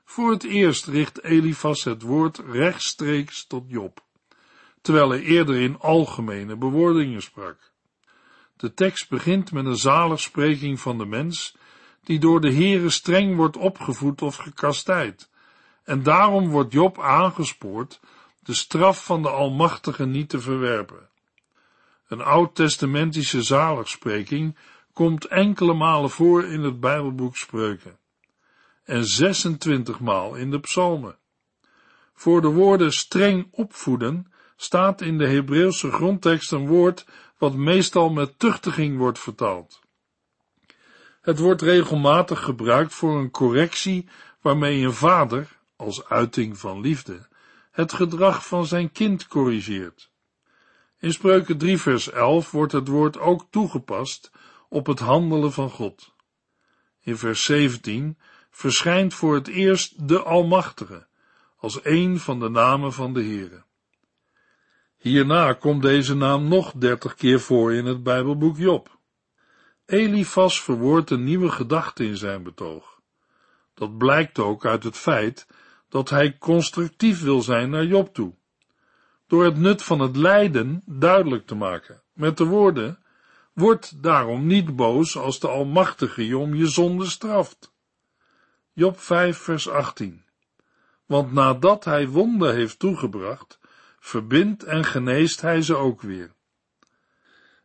Voor 0.05 0.31
het 0.31 0.45
eerst 0.45 0.87
richt 0.87 1.23
Elifas 1.23 1.85
het 1.85 2.03
woord 2.03 2.39
rechtstreeks 2.39 3.47
tot 3.47 3.65
Job, 3.67 4.05
terwijl 4.81 5.11
hij 5.11 5.23
eerder 5.23 5.57
in 5.61 5.79
algemene 5.79 6.57
bewoordingen 6.57 7.23
sprak. 7.23 7.73
De 8.57 8.75
tekst 8.75 9.09
begint 9.09 9.53
met 9.53 9.67
een 9.67 9.77
zaligspreking 9.77 10.81
van 10.81 10.99
de 10.99 11.07
mens, 11.07 11.57
die 12.05 12.19
door 12.19 12.41
de 12.41 12.53
Heere 12.53 12.91
streng 12.91 13.37
wordt 13.37 13.57
opgevoed 13.57 14.23
of 14.23 14.37
gekastijd, 14.37 15.29
en 15.89 16.03
daarom 16.03 16.49
wordt 16.49 16.73
Job 16.73 17.01
aangespoord 17.01 18.01
de 18.43 18.55
straf 18.55 19.05
van 19.05 19.23
de 19.23 19.29
Almachtige 19.29 20.07
niet 20.07 20.29
te 20.29 20.41
verwerpen. 20.41 21.09
Een 22.09 22.21
oud-testamentische 22.21 23.43
zaligspreking 23.43 24.57
komt 24.93 25.25
enkele 25.25 25.75
malen 25.75 26.11
voor 26.11 26.45
in 26.45 26.63
het 26.63 26.81
Bijbelboek 26.81 27.37
Spreuken 27.37 27.99
en 28.85 29.05
26 29.05 30.01
maal 30.01 30.35
in 30.35 30.51
de 30.51 30.61
psalmen. 30.61 31.17
Voor 32.15 32.41
de 32.41 32.49
woorden 32.49 32.93
streng 32.93 33.49
opvoeden 33.51 34.33
staat 34.57 35.01
in 35.01 35.19
de 35.19 35.29
Hebreeuwse 35.29 35.91
grondtekst 35.91 36.53
een 36.53 36.67
woord 36.67 37.07
wat 37.39 37.55
meestal 37.55 38.11
met 38.11 38.39
tuchtiging 38.39 38.99
wordt 38.99 39.19
vertaald. 39.19 39.81
Het 41.21 41.39
wordt 41.39 41.63
regelmatig 41.63 42.43
gebruikt 42.43 42.95
voor 42.95 43.19
een 43.19 43.31
correctie 43.31 44.09
waarmee 44.41 44.85
een 44.85 44.93
vader, 44.93 45.58
als 45.79 46.05
uiting 46.05 46.59
van 46.59 46.81
liefde, 46.81 47.29
het 47.71 47.93
gedrag 47.93 48.47
van 48.47 48.67
zijn 48.67 48.93
kind 48.93 49.27
corrigeert. 49.27 50.11
In 50.99 51.13
Spreuken 51.13 51.59
3 51.59 51.79
vers 51.79 52.11
11 52.11 52.51
wordt 52.51 52.73
het 52.73 52.89
woord 52.89 53.19
ook 53.19 53.47
toegepast 53.51 54.31
op 54.69 54.87
het 54.87 54.99
handelen 54.99 55.53
van 55.53 55.71
God. 55.71 56.15
In 57.01 57.17
vers 57.17 57.45
17 57.45 58.19
verschijnt 58.51 59.15
voor 59.15 59.35
het 59.35 59.49
eerst 59.49 60.09
de 60.09 60.23
Almachtige, 60.23 61.07
als 61.57 61.85
een 61.85 62.19
van 62.19 62.41
de 62.41 62.49
namen 62.49 62.93
van 62.93 63.13
de 63.13 63.23
Heere. 63.23 63.65
Hierna 64.97 65.53
komt 65.53 65.83
deze 65.83 66.15
naam 66.15 66.49
nog 66.49 66.73
dertig 66.73 67.15
keer 67.15 67.41
voor 67.41 67.73
in 67.73 67.87
het 67.87 68.03
Bijbelboek 68.03 68.57
Job. 68.57 68.99
Elifas 69.87 70.63
verwoordt 70.63 71.11
een 71.11 71.25
nieuwe 71.25 71.51
gedachte 71.51 72.05
in 72.05 72.17
zijn 72.17 72.43
betoog. 72.43 73.01
Dat 73.75 73.99
blijkt 73.99 74.39
ook 74.39 74.67
uit 74.67 74.85
het 74.85 74.97
feit 74.97 75.47
dat 75.89 76.11
hij 76.11 76.39
constructief 76.39 77.23
wil 77.23 77.43
zijn 77.43 77.71
naar 77.71 77.85
Job 77.85 78.15
toe. 78.15 78.35
Door 79.27 79.45
het 79.45 79.57
nut 79.57 79.83
van 79.83 80.01
het 80.01 80.17
lijden 80.17 80.83
duidelijk 80.87 81.47
te 81.47 81.55
maken, 81.55 82.03
met 82.13 82.37
de 82.37 82.45
woorden, 82.45 82.99
word 83.53 84.03
daarom 84.03 84.47
niet 84.47 84.77
boos 84.77 85.17
als 85.17 85.41
de 85.41 85.49
Almachtige 85.49 86.27
je 86.27 86.39
om 86.39 86.55
je 86.55 86.67
zonde 86.67 87.07
straft. 87.07 87.73
Job 88.73 89.01
5 89.01 89.39
vers 89.39 89.69
18 89.69 90.25
Want 91.07 91.33
nadat 91.33 91.85
hij 91.85 92.09
wonden 92.09 92.55
heeft 92.55 92.79
toegebracht, 92.79 93.59
verbindt 94.01 94.65
en 94.65 94.85
geneest 94.85 95.41
hij 95.41 95.63
ze 95.63 95.77
ook 95.77 96.03
weer. 96.03 96.33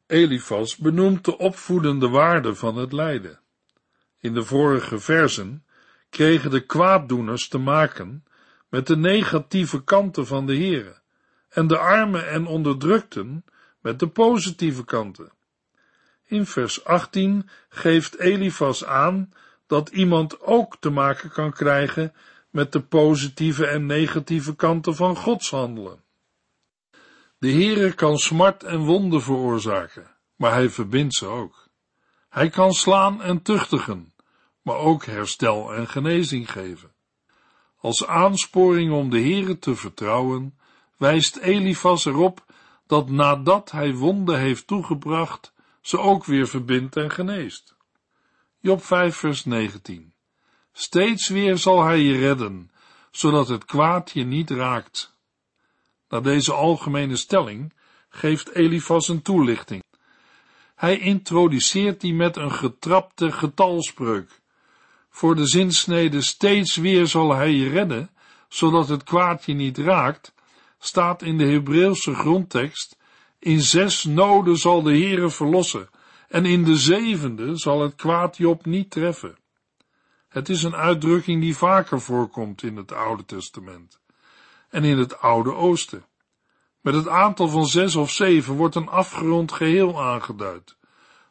Elifas 0.07 0.77
benoemt 0.77 1.25
de 1.25 1.37
opvoedende 1.37 2.09
waarde 2.09 2.55
van 2.55 2.75
het 2.77 2.91
lijden. 2.91 3.39
In 4.19 4.33
de 4.33 4.43
vorige 4.43 4.99
versen 4.99 5.65
kregen 6.13 6.51
de 6.51 6.65
kwaaddoeners 6.65 7.47
te 7.47 7.57
maken 7.57 8.23
met 8.69 8.87
de 8.87 8.97
negatieve 8.97 9.83
kanten 9.83 10.27
van 10.27 10.45
de 10.45 10.55
Heere 10.55 11.01
en 11.49 11.67
de 11.67 11.77
armen 11.77 12.29
en 12.29 12.45
onderdrukten 12.45 13.45
met 13.81 13.99
de 13.99 14.07
positieve 14.07 14.85
kanten. 14.85 15.31
In 16.25 16.45
vers 16.45 16.85
18 16.85 17.49
geeft 17.69 18.19
Elifas 18.19 18.85
aan 18.85 19.33
dat 19.67 19.89
iemand 19.89 20.41
ook 20.41 20.77
te 20.79 20.89
maken 20.89 21.29
kan 21.29 21.51
krijgen 21.51 22.13
met 22.49 22.71
de 22.71 22.81
positieve 22.81 23.67
en 23.67 23.85
negatieve 23.85 24.55
kanten 24.55 24.95
van 24.95 25.15
Gods 25.15 25.49
handelen. 25.49 26.03
De 27.37 27.51
Heere 27.51 27.93
kan 27.93 28.17
smart 28.17 28.63
en 28.63 28.79
wonden 28.79 29.21
veroorzaken, 29.21 30.07
maar 30.35 30.51
hij 30.51 30.69
verbindt 30.69 31.15
ze 31.15 31.25
ook. 31.25 31.67
Hij 32.29 32.49
kan 32.49 32.71
slaan 32.71 33.21
en 33.21 33.41
tuchtigen, 33.41 34.12
maar 34.63 34.77
ook 34.77 35.05
herstel 35.05 35.73
en 35.73 35.87
genezing 35.87 36.51
geven. 36.51 36.91
Als 37.79 38.05
aansporing 38.05 38.91
om 38.91 39.09
de 39.09 39.19
Heere 39.19 39.59
te 39.59 39.75
vertrouwen, 39.75 40.57
wijst 40.97 41.35
Elifas 41.35 42.05
erop 42.05 42.45
dat 42.87 43.09
nadat 43.09 43.71
hij 43.71 43.93
wonden 43.93 44.39
heeft 44.39 44.67
toegebracht, 44.67 45.53
ze 45.81 45.99
ook 45.99 46.25
weer 46.25 46.47
verbindt 46.47 46.95
en 46.95 47.11
geneest. 47.11 47.75
Job 48.59 48.83
5 48.83 49.15
vers 49.15 49.45
19 49.45 50.13
Steeds 50.71 51.27
weer 51.27 51.57
zal 51.57 51.83
hij 51.83 51.99
je 51.99 52.17
redden, 52.17 52.71
zodat 53.11 53.47
het 53.47 53.65
kwaad 53.65 54.11
je 54.11 54.23
niet 54.23 54.49
raakt. 54.49 55.17
Na 56.09 56.19
deze 56.19 56.53
algemene 56.53 57.15
stelling 57.15 57.73
geeft 58.09 58.49
Elifas 58.49 59.07
een 59.07 59.21
toelichting. 59.21 59.83
Hij 60.75 60.99
introduceert 60.99 62.01
die 62.01 62.13
met 62.13 62.35
een 62.35 62.51
getrapte 62.51 63.31
getalspreuk. 63.31 64.41
Voor 65.15 65.35
de 65.35 65.47
zinsnede 65.47 66.21
steeds 66.21 66.75
weer 66.75 67.07
zal 67.07 67.33
hij 67.33 67.51
je 67.51 67.69
redden, 67.69 68.09
zodat 68.47 68.87
het 68.87 69.03
kwaad 69.03 69.45
je 69.45 69.53
niet 69.53 69.77
raakt, 69.77 70.33
staat 70.79 71.21
in 71.21 71.37
de 71.37 71.45
Hebreeuwse 71.45 72.13
grondtekst, 72.13 72.97
in 73.39 73.61
zes 73.61 74.03
noden 74.03 74.57
zal 74.57 74.81
de 74.81 74.91
Heere 74.91 75.29
verlossen, 75.29 75.89
en 76.27 76.45
in 76.45 76.63
de 76.63 76.75
zevende 76.75 77.57
zal 77.57 77.81
het 77.81 77.95
kwaad 77.95 78.37
Job 78.37 78.65
niet 78.65 78.91
treffen. 78.91 79.37
Het 80.29 80.49
is 80.49 80.63
een 80.63 80.75
uitdrukking 80.75 81.41
die 81.41 81.57
vaker 81.57 82.01
voorkomt 82.01 82.63
in 82.63 82.77
het 82.77 82.91
Oude 82.91 83.25
Testament 83.25 83.99
en 84.69 84.83
in 84.83 84.97
het 84.97 85.19
Oude 85.19 85.53
Oosten. 85.53 86.05
Met 86.81 86.93
het 86.93 87.07
aantal 87.07 87.47
van 87.47 87.65
zes 87.65 87.95
of 87.95 88.11
zeven 88.11 88.53
wordt 88.53 88.75
een 88.75 88.89
afgerond 88.89 89.51
geheel 89.51 90.01
aangeduid, 90.01 90.77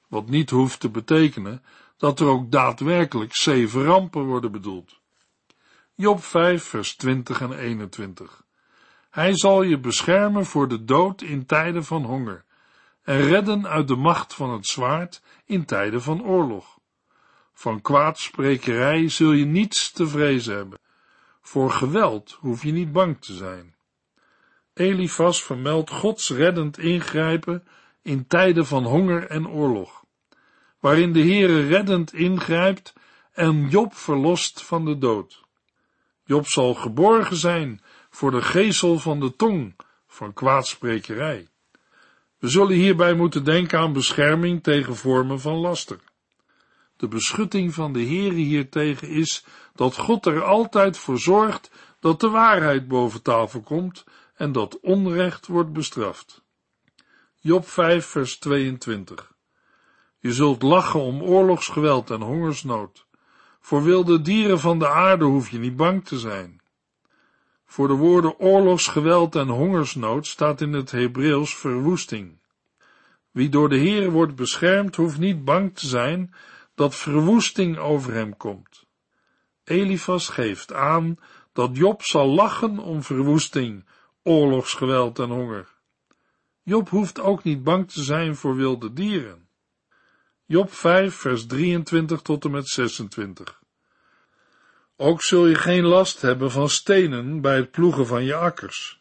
wat 0.09 0.29
niet 0.29 0.51
hoeft 0.51 0.81
te 0.81 0.91
betekenen 0.91 1.63
dat 2.03 2.21
er 2.21 2.27
ook 2.27 2.51
daadwerkelijk 2.51 3.35
zeven 3.35 3.85
rampen 3.85 4.25
worden 4.25 4.53
bedoeld. 4.53 5.01
Job 5.95 6.23
5, 6.23 6.65
vers 6.65 6.97
20 6.97 7.41
en 7.41 7.53
21. 7.53 8.45
Hij 9.11 9.37
zal 9.37 9.63
je 9.63 9.79
beschermen 9.79 10.47
voor 10.47 10.69
de 10.69 10.85
dood 10.85 11.23
in 11.23 11.47
tijden 11.47 11.85
van 11.85 12.05
honger 12.05 12.45
en 13.03 13.21
redden 13.21 13.67
uit 13.67 13.89
de 13.89 13.97
macht 13.97 14.35
van 14.35 14.51
het 14.53 14.67
zwaard 14.67 15.23
in 15.45 15.65
tijden 15.65 16.03
van 16.03 16.25
oorlog. 16.25 16.79
Van 17.53 17.81
kwaadsprekerij 17.81 19.09
zul 19.09 19.33
je 19.33 19.45
niets 19.45 19.93
te 19.93 20.07
vrezen 20.07 20.57
hebben. 20.57 20.79
Voor 21.41 21.71
geweld 21.71 22.37
hoef 22.41 22.63
je 22.63 22.73
niet 22.73 22.93
bang 22.93 23.21
te 23.21 23.33
zijn. 23.33 23.75
Elifas 24.75 25.43
vermeldt 25.43 25.91
Gods 25.91 26.31
reddend 26.31 26.79
ingrijpen 26.79 27.67
in 28.03 28.27
tijden 28.27 28.67
van 28.67 28.85
honger 28.85 29.27
en 29.27 29.49
oorlog, 29.49 30.02
waarin 30.83 31.13
de 31.13 31.21
Heere 31.21 31.67
reddend 31.67 32.13
ingrijpt 32.13 32.93
en 33.33 33.69
Job 33.69 33.95
verlost 33.95 34.63
van 34.63 34.85
de 34.85 34.99
dood. 34.99 35.41
Job 36.25 36.47
zal 36.47 36.75
geborgen 36.75 37.37
zijn 37.37 37.81
voor 38.11 38.31
de 38.31 38.43
geesel 38.43 38.99
van 38.99 39.21
de 39.21 39.37
tong 39.37 39.77
van 40.07 40.33
kwaadsprekerij. 40.33 41.49
We 42.39 42.49
zullen 42.49 42.77
hierbij 42.77 43.15
moeten 43.15 43.45
denken 43.45 43.79
aan 43.79 43.93
bescherming 43.93 44.63
tegen 44.63 44.97
vormen 44.97 45.41
van 45.41 45.57
laster. 45.57 45.99
De 46.97 47.09
beschutting 47.09 47.75
van 47.75 47.93
de 47.93 48.05
Heere 48.05 48.35
hiertegen 48.35 49.09
is 49.09 49.45
dat 49.75 49.97
God 49.97 50.27
er 50.27 50.43
altijd 50.43 50.99
voor 50.99 51.19
zorgt 51.19 51.71
dat 52.01 52.21
de 52.21 52.29
waarheid 52.29 52.89
boven 52.89 53.23
tafel 53.23 53.61
komt 53.61 54.05
en 54.35 54.53
dat 54.53 54.81
onrecht 54.81 55.47
wordt 55.47 55.73
bestraft. 55.73 56.43
Job 57.41 57.69
5 57.69 58.07
vers 58.07 58.39
22 58.39 59.32
Je 60.23 60.33
zult 60.33 60.63
lachen 60.63 61.01
om 61.01 61.23
oorlogsgeweld 61.23 62.11
en 62.11 62.21
hongersnood. 62.21 63.07
Voor 63.61 63.83
wilde 63.83 64.21
dieren 64.21 64.61
van 64.61 64.79
de 64.79 64.89
aarde 64.89 65.25
hoef 65.25 65.51
je 65.51 65.59
niet 65.59 65.77
bang 65.77 66.05
te 66.05 66.19
zijn. 66.19 66.61
Voor 67.65 67.89
de 67.89 67.95
woorden 67.95 68.39
oorlogsgeweld 68.39 69.35
en 69.35 69.49
hongersnood 69.49 70.27
staat 70.27 70.61
in 70.61 70.73
het 70.73 70.91
Hebreeuws 70.91 71.57
verwoesting. 71.57 72.39
Wie 73.31 73.49
door 73.49 73.69
de 73.69 73.77
Heer 73.77 74.11
wordt 74.11 74.35
beschermd, 74.35 74.97
hoeft 74.97 75.19
niet 75.19 75.45
bang 75.45 75.75
te 75.75 75.87
zijn 75.87 76.35
dat 76.75 76.95
verwoesting 76.95 77.79
over 77.79 78.13
hem 78.13 78.37
komt. 78.37 78.87
Elifas 79.65 80.29
geeft 80.29 80.73
aan 80.73 81.19
dat 81.53 81.77
Job 81.77 82.03
zal 82.03 82.27
lachen 82.27 82.79
om 82.79 83.03
verwoesting, 83.03 83.85
oorlogsgeweld 84.23 85.19
en 85.19 85.29
honger. 85.29 85.69
Job 86.63 86.89
hoeft 86.89 87.21
ook 87.21 87.43
niet 87.43 87.63
bang 87.63 87.91
te 87.91 88.03
zijn 88.03 88.37
voor 88.37 88.57
wilde 88.57 88.93
dieren. 88.93 89.42
Job 90.47 90.73
5, 90.73 91.15
vers 91.15 91.47
23 91.47 92.23
tot 92.23 92.45
en 92.45 92.51
met 92.51 92.69
26. 92.69 93.61
Ook 94.97 95.23
zul 95.23 95.47
je 95.47 95.55
geen 95.55 95.85
last 95.85 96.21
hebben 96.21 96.51
van 96.51 96.69
stenen 96.69 97.41
bij 97.41 97.57
het 97.57 97.71
ploegen 97.71 98.07
van 98.07 98.25
je 98.25 98.35
akkers. 98.35 98.99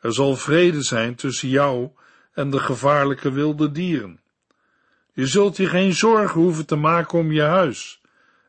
Er 0.00 0.12
zal 0.12 0.36
vrede 0.36 0.82
zijn 0.82 1.14
tussen 1.14 1.48
jou 1.48 1.90
en 2.32 2.50
de 2.50 2.58
gevaarlijke 2.58 3.32
wilde 3.32 3.72
dieren. 3.72 4.20
Je 5.12 5.26
zult 5.26 5.56
je 5.56 5.66
geen 5.66 5.92
zorgen 5.92 6.40
hoeven 6.40 6.66
te 6.66 6.76
maken 6.76 7.18
om 7.18 7.32
je 7.32 7.42
huis. 7.42 8.00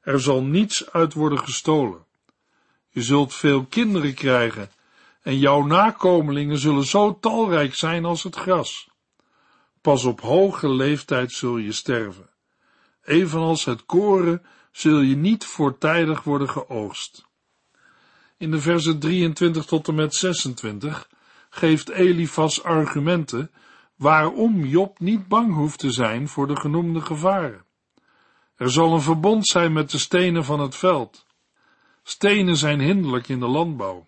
Er 0.01 0.21
zal 0.21 0.43
niets 0.43 0.91
uit 0.91 1.13
worden 1.13 1.39
gestolen. 1.39 2.05
Je 2.89 3.01
zult 3.01 3.33
veel 3.33 3.65
kinderen 3.65 4.13
krijgen 4.13 4.69
en 5.21 5.39
jouw 5.39 5.65
nakomelingen 5.65 6.57
zullen 6.57 6.85
zo 6.85 7.19
talrijk 7.19 7.75
zijn 7.75 8.05
als 8.05 8.23
het 8.23 8.35
gras. 8.35 8.89
Pas 9.83 10.03
op 10.03 10.21
hoge 10.21 10.69
leeftijd 10.69 11.31
zul 11.31 11.57
je 11.57 11.71
sterven. 11.71 12.29
Evenals 13.03 13.65
het 13.65 13.85
koren 13.85 14.45
zul 14.71 14.99
je 14.99 15.15
niet 15.15 15.45
voortijdig 15.45 16.23
worden 16.23 16.49
geoogst. 16.49 17.25
In 18.37 18.51
de 18.51 18.61
versen 18.61 18.99
23 18.99 19.65
tot 19.65 19.87
en 19.87 19.95
met 19.95 20.15
26 20.15 21.09
geeft 21.49 21.89
Elifas 21.89 22.63
argumenten 22.63 23.51
waarom 23.95 24.65
Job 24.65 24.99
niet 24.99 25.27
bang 25.27 25.53
hoeft 25.53 25.79
te 25.79 25.91
zijn 25.91 26.27
voor 26.27 26.47
de 26.47 26.55
genoemde 26.55 27.01
gevaren. 27.01 27.65
Er 28.55 28.71
zal 28.71 28.93
een 28.93 29.01
verbond 29.01 29.47
zijn 29.47 29.73
met 29.73 29.91
de 29.91 29.97
stenen 29.97 30.45
van 30.45 30.59
het 30.59 30.75
veld. 30.75 31.25
Stenen 32.03 32.57
zijn 32.57 32.79
hinderlijk 32.79 33.27
in 33.27 33.39
de 33.39 33.47
landbouw. 33.47 34.07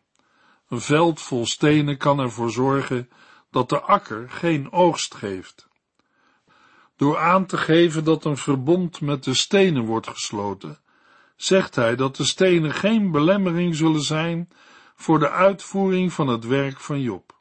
Een 0.69 0.81
veld 0.81 1.21
vol 1.21 1.45
stenen 1.45 1.97
kan 1.97 2.19
ervoor 2.19 2.51
zorgen 2.51 3.09
dat 3.55 3.69
de 3.69 3.81
akker 3.81 4.29
geen 4.29 4.71
oogst 4.71 5.15
geeft. 5.15 5.67
Door 6.95 7.17
aan 7.17 7.45
te 7.45 7.57
geven 7.57 8.03
dat 8.03 8.25
een 8.25 8.37
verbond 8.37 9.01
met 9.01 9.23
de 9.23 9.33
stenen 9.33 9.85
wordt 9.85 10.07
gesloten, 10.07 10.79
zegt 11.35 11.75
hij 11.75 11.95
dat 11.95 12.15
de 12.15 12.23
stenen 12.23 12.73
geen 12.73 13.11
belemmering 13.11 13.75
zullen 13.75 14.01
zijn 14.01 14.49
voor 14.95 15.19
de 15.19 15.29
uitvoering 15.29 16.13
van 16.13 16.27
het 16.27 16.45
werk 16.45 16.79
van 16.79 17.01
Job. 17.01 17.35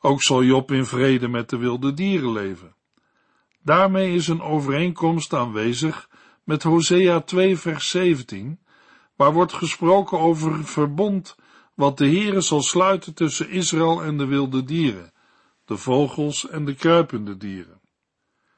Ook 0.00 0.22
zal 0.22 0.42
Job 0.42 0.72
in 0.72 0.84
vrede 0.84 1.28
met 1.28 1.50
de 1.50 1.56
wilde 1.56 1.94
dieren 1.94 2.32
leven. 2.32 2.74
Daarmee 3.62 4.14
is 4.14 4.28
een 4.28 4.42
overeenkomst 4.42 5.34
aanwezig 5.34 6.08
met 6.44 6.62
Hosea 6.62 7.20
2 7.20 7.58
vers 7.58 7.90
17, 7.90 8.60
waar 9.16 9.32
wordt 9.32 9.52
gesproken 9.52 10.18
over 10.18 10.52
een 10.52 10.66
verbond 10.66 11.36
wat 11.74 11.98
de 11.98 12.06
Heere 12.06 12.40
zal 12.40 12.62
sluiten 12.62 13.14
tussen 13.14 13.50
Israël 13.50 14.02
en 14.02 14.18
de 14.18 14.26
wilde 14.26 14.64
dieren, 14.64 15.12
de 15.68 15.76
vogels 15.76 16.48
en 16.48 16.64
de 16.64 16.74
kruipende 16.74 17.36
dieren. 17.36 17.80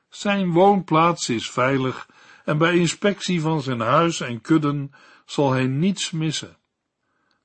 Zijn 0.08 0.52
woonplaats 0.52 1.28
is 1.28 1.50
veilig 1.50 2.08
en 2.44 2.58
bij 2.58 2.76
inspectie 2.76 3.40
van 3.40 3.62
zijn 3.62 3.80
huis 3.80 4.20
en 4.20 4.40
kudden 4.40 4.92
zal 5.24 5.50
hij 5.50 5.66
niets 5.66 6.10
missen. 6.10 6.56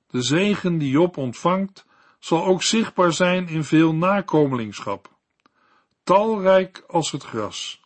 De 0.07 0.21
zegen 0.21 0.77
die 0.77 0.89
Job 0.89 1.17
ontvangt, 1.17 1.85
zal 2.19 2.45
ook 2.45 2.63
zichtbaar 2.63 3.13
zijn 3.13 3.47
in 3.47 3.63
veel 3.63 3.95
nakomelingschap, 3.95 5.09
talrijk 6.03 6.83
als 6.87 7.11
het 7.11 7.23
gras. 7.23 7.81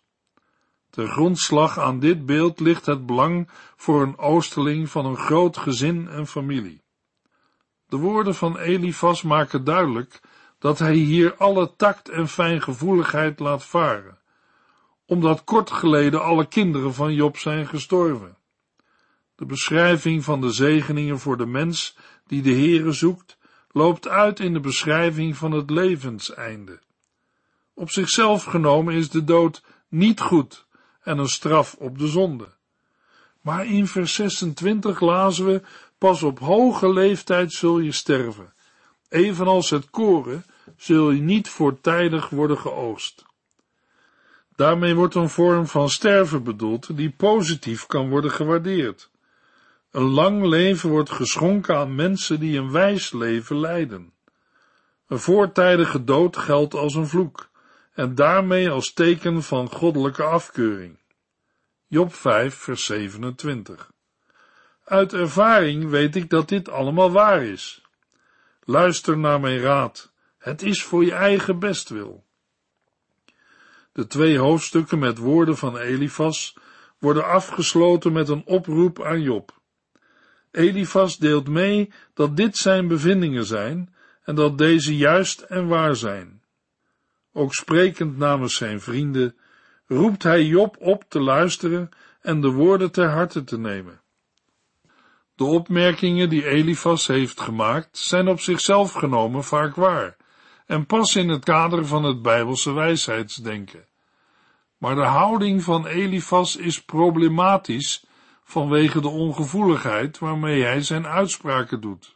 De 0.90 1.08
grondslag 1.08 1.78
aan 1.80 2.00
dit 2.00 2.26
beeld 2.26 2.60
ligt 2.60 2.86
het 2.86 3.06
belang 3.06 3.50
voor 3.76 4.02
een 4.02 4.18
oosterling 4.18 4.90
van 4.90 5.06
een 5.06 5.18
groot 5.18 5.58
gezin 5.58 6.08
en 6.08 6.28
familie. 6.28 6.82
De 7.88 7.98
woorden 7.98 8.36
van 8.36 8.58
Elifas 8.58 9.22
maken 9.22 9.64
duidelijk 9.64 10.22
dat 10.60 10.80
hij 10.80 10.94
hier 10.94 11.36
alle 11.36 11.76
tact 11.76 12.10
en 12.10 12.28
fijngevoeligheid 12.28 13.40
laat 13.40 13.66
varen, 13.66 14.18
omdat 15.06 15.44
kort 15.44 15.72
geleden 15.72 16.24
alle 16.24 16.46
kinderen 16.46 16.94
van 16.94 17.14
Job 17.14 17.38
zijn 17.38 17.68
gestorven. 17.68 18.38
De 19.36 19.46
beschrijving 19.46 20.24
van 20.24 20.42
de 20.42 20.52
zegeningen 20.52 21.20
voor 21.20 21.38
de 21.38 21.46
mens 21.46 21.98
die 22.28 22.42
de 22.42 22.54
Heere 22.54 22.92
zoekt, 22.92 23.38
loopt 23.72 24.08
uit 24.08 24.40
in 24.40 24.54
de 24.54 24.60
beschrijving 24.60 25.38
van 25.38 25.52
het 25.52 25.70
levenseinde. 25.70 26.80
Op 27.74 27.90
zichzelf 27.90 28.44
genomen 28.44 28.94
is 28.94 29.10
de 29.10 29.24
dood 29.24 29.64
niet 29.88 30.20
goed 30.20 30.66
en 31.02 31.18
een 31.18 31.30
straf 31.30 31.76
op 31.80 31.98
de 31.98 32.08
zonde. 32.08 32.48
Maar 33.42 33.66
in 33.66 33.88
vers 33.88 34.14
26 34.14 35.00
lazen 35.00 35.46
we, 35.46 35.62
pas 35.98 36.24
op 36.24 36.40
hoge 36.40 36.94
leeftijd 36.94 37.52
zul 37.52 37.80
je 37.80 37.92
sterven. 37.92 38.54
Evenals 39.10 39.70
het 39.70 39.90
koren 39.90 40.46
zul 40.84 41.12
je 41.12 41.22
niet 41.22 41.50
voortijdig 41.50 42.30
worden 42.30 42.58
geoogst. 42.58 43.26
Daarmee 44.56 44.96
wordt 44.96 45.16
een 45.16 45.30
vorm 45.30 45.68
van 45.68 45.90
sterven 45.90 46.44
bedoeld 46.44 46.98
die 46.98 47.10
positief 47.10 47.86
kan 47.86 48.10
worden 48.10 48.32
gewaardeerd. 48.32 49.10
Een 49.92 50.10
lang 50.10 50.46
leven 50.46 50.90
wordt 50.90 51.10
geschonken 51.10 51.78
aan 51.78 51.96
mensen 51.96 52.40
die 52.40 52.58
een 52.58 52.72
wijs 52.72 53.12
leven 53.12 53.60
leiden. 53.60 54.14
Een 55.08 55.20
voortijdige 55.20 56.04
dood 56.04 56.38
geldt 56.38 56.74
als 56.74 56.96
een 56.96 57.08
vloek 57.08 57.50
en 57.94 58.16
daarmee 58.16 58.70
als 58.70 58.94
teken 58.94 59.44
van 59.44 59.70
goddelijke 59.70 60.24
afkeuring. 60.24 60.98
Job 61.88 62.14
5, 62.14 62.56
vers 62.56 62.86
27. 62.86 63.92
Uit 64.86 65.14
ervaring 65.14 65.90
weet 65.90 66.16
ik 66.16 66.30
dat 66.30 66.50
dit 66.50 66.70
allemaal 66.70 67.12
waar 67.12 67.44
is. 67.44 67.82
Luister 68.64 69.18
naar 69.18 69.40
mijn 69.40 69.60
raad. 69.60 70.09
Het 70.40 70.62
is 70.62 70.84
voor 70.84 71.06
je 71.06 71.14
eigen 71.14 71.60
bestwil. 71.60 72.26
De 73.92 74.08
twee 74.08 74.38
hoofdstukken 74.38 75.00
met 75.00 75.18
woorden 75.18 75.58
van 75.58 75.78
Elifas 75.78 76.58
worden 76.98 77.26
afgesloten 77.26 78.12
met 78.12 78.30
een 78.30 78.46
oproep 78.46 79.04
aan 79.04 79.22
Job. 79.22 79.60
Elifas 80.52 81.18
deelt 81.18 81.48
mee 81.48 81.92
dat 82.14 82.38
dit 82.38 82.58
zijn 82.58 82.88
bevindingen 82.88 83.46
zijn 83.46 83.94
en 84.24 84.36
dat 84.36 84.58
deze 84.58 84.98
juist 84.98 85.42
en 85.42 85.68
waar 85.68 85.96
zijn. 85.96 86.44
Ook 87.34 87.54
sprekend 87.54 88.18
namens 88.18 88.56
zijn 88.56 88.82
vrienden 88.82 89.36
roept 89.86 90.24
hij 90.24 90.44
Job 90.44 90.76
op 90.80 91.06
te 91.08 91.20
luisteren 91.20 91.90
en 92.22 92.42
de 92.42 92.50
woorden 92.50 92.92
ter 92.92 93.10
harte 93.10 93.44
te 93.44 93.58
nemen. 93.58 94.02
De 95.36 95.44
opmerkingen 95.44 96.30
die 96.30 96.48
Elifas 96.48 97.08
heeft 97.08 97.42
gemaakt 97.42 97.98
zijn 97.98 98.28
op 98.28 98.40
zichzelf 98.40 98.92
genomen 98.92 99.44
vaak 99.44 99.76
waar 99.76 100.18
en 100.70 100.86
passen 100.86 101.22
in 101.22 101.30
het 101.30 101.44
kader 101.44 101.86
van 101.86 102.04
het 102.04 102.22
Bijbelse 102.22 102.72
wijsheidsdenken. 102.72 103.86
Maar 104.78 104.96
de 104.96 105.02
houding 105.02 105.64
van 105.64 105.86
Elifas 105.86 106.56
is 106.56 106.84
problematisch 106.84 108.06
vanwege 108.44 109.02
de 109.02 109.08
ongevoeligheid 109.08 110.20
waarmee 110.20 110.64
hij 110.64 110.82
zijn 110.82 111.08
uitspraken 111.08 111.82
doet. 111.82 112.16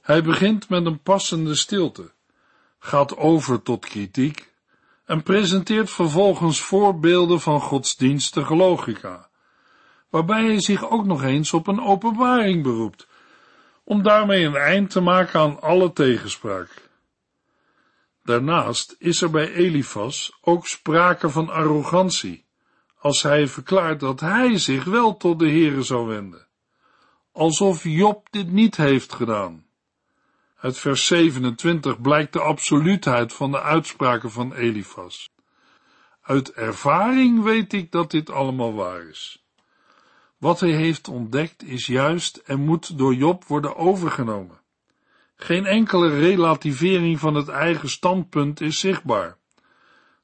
Hij 0.00 0.22
begint 0.22 0.68
met 0.68 0.86
een 0.86 1.02
passende 1.02 1.54
stilte, 1.54 2.12
gaat 2.78 3.16
over 3.16 3.62
tot 3.62 3.86
kritiek 3.86 4.52
en 5.04 5.22
presenteert 5.22 5.90
vervolgens 5.90 6.60
voorbeelden 6.60 7.40
van 7.40 7.60
godsdienstige 7.60 8.56
logica, 8.56 9.28
waarbij 10.08 10.44
hij 10.44 10.60
zich 10.60 10.90
ook 10.90 11.04
nog 11.04 11.22
eens 11.22 11.52
op 11.52 11.66
een 11.66 11.80
openbaring 11.80 12.62
beroept, 12.62 13.06
om 13.84 14.02
daarmee 14.02 14.44
een 14.44 14.56
eind 14.56 14.90
te 14.90 15.00
maken 15.00 15.40
aan 15.40 15.60
alle 15.60 15.92
tegenspraak. 15.92 16.83
Daarnaast 18.24 18.96
is 18.98 19.22
er 19.22 19.30
bij 19.30 19.52
Elifas 19.52 20.38
ook 20.40 20.66
sprake 20.66 21.30
van 21.30 21.48
arrogantie, 21.48 22.44
als 22.98 23.22
hij 23.22 23.46
verklaart 23.46 24.00
dat 24.00 24.20
hij 24.20 24.58
zich 24.58 24.84
wel 24.84 25.16
tot 25.16 25.38
de 25.38 25.48
Heere 25.48 25.82
zou 25.82 26.06
wenden, 26.06 26.46
alsof 27.32 27.82
Job 27.82 28.26
dit 28.30 28.52
niet 28.52 28.76
heeft 28.76 29.12
gedaan. 29.12 29.66
Uit 30.56 30.78
vers 30.78 31.06
27 31.06 32.00
blijkt 32.00 32.32
de 32.32 32.40
absoluutheid 32.40 33.32
van 33.32 33.50
de 33.50 33.60
uitspraken 33.60 34.30
van 34.30 34.54
Elifas. 34.54 35.30
Uit 36.22 36.52
ervaring 36.52 37.42
weet 37.42 37.72
ik 37.72 37.92
dat 37.92 38.10
dit 38.10 38.30
allemaal 38.30 38.74
waar 38.74 39.08
is. 39.08 39.44
Wat 40.38 40.60
hij 40.60 40.72
heeft 40.72 41.08
ontdekt 41.08 41.62
is 41.62 41.86
juist 41.86 42.36
en 42.36 42.60
moet 42.60 42.98
door 42.98 43.14
Job 43.14 43.44
worden 43.44 43.76
overgenomen. 43.76 44.60
Geen 45.44 45.66
enkele 45.66 46.08
relativering 46.08 47.18
van 47.18 47.34
het 47.34 47.48
eigen 47.48 47.88
standpunt 47.88 48.60
is 48.60 48.78
zichtbaar. 48.78 49.36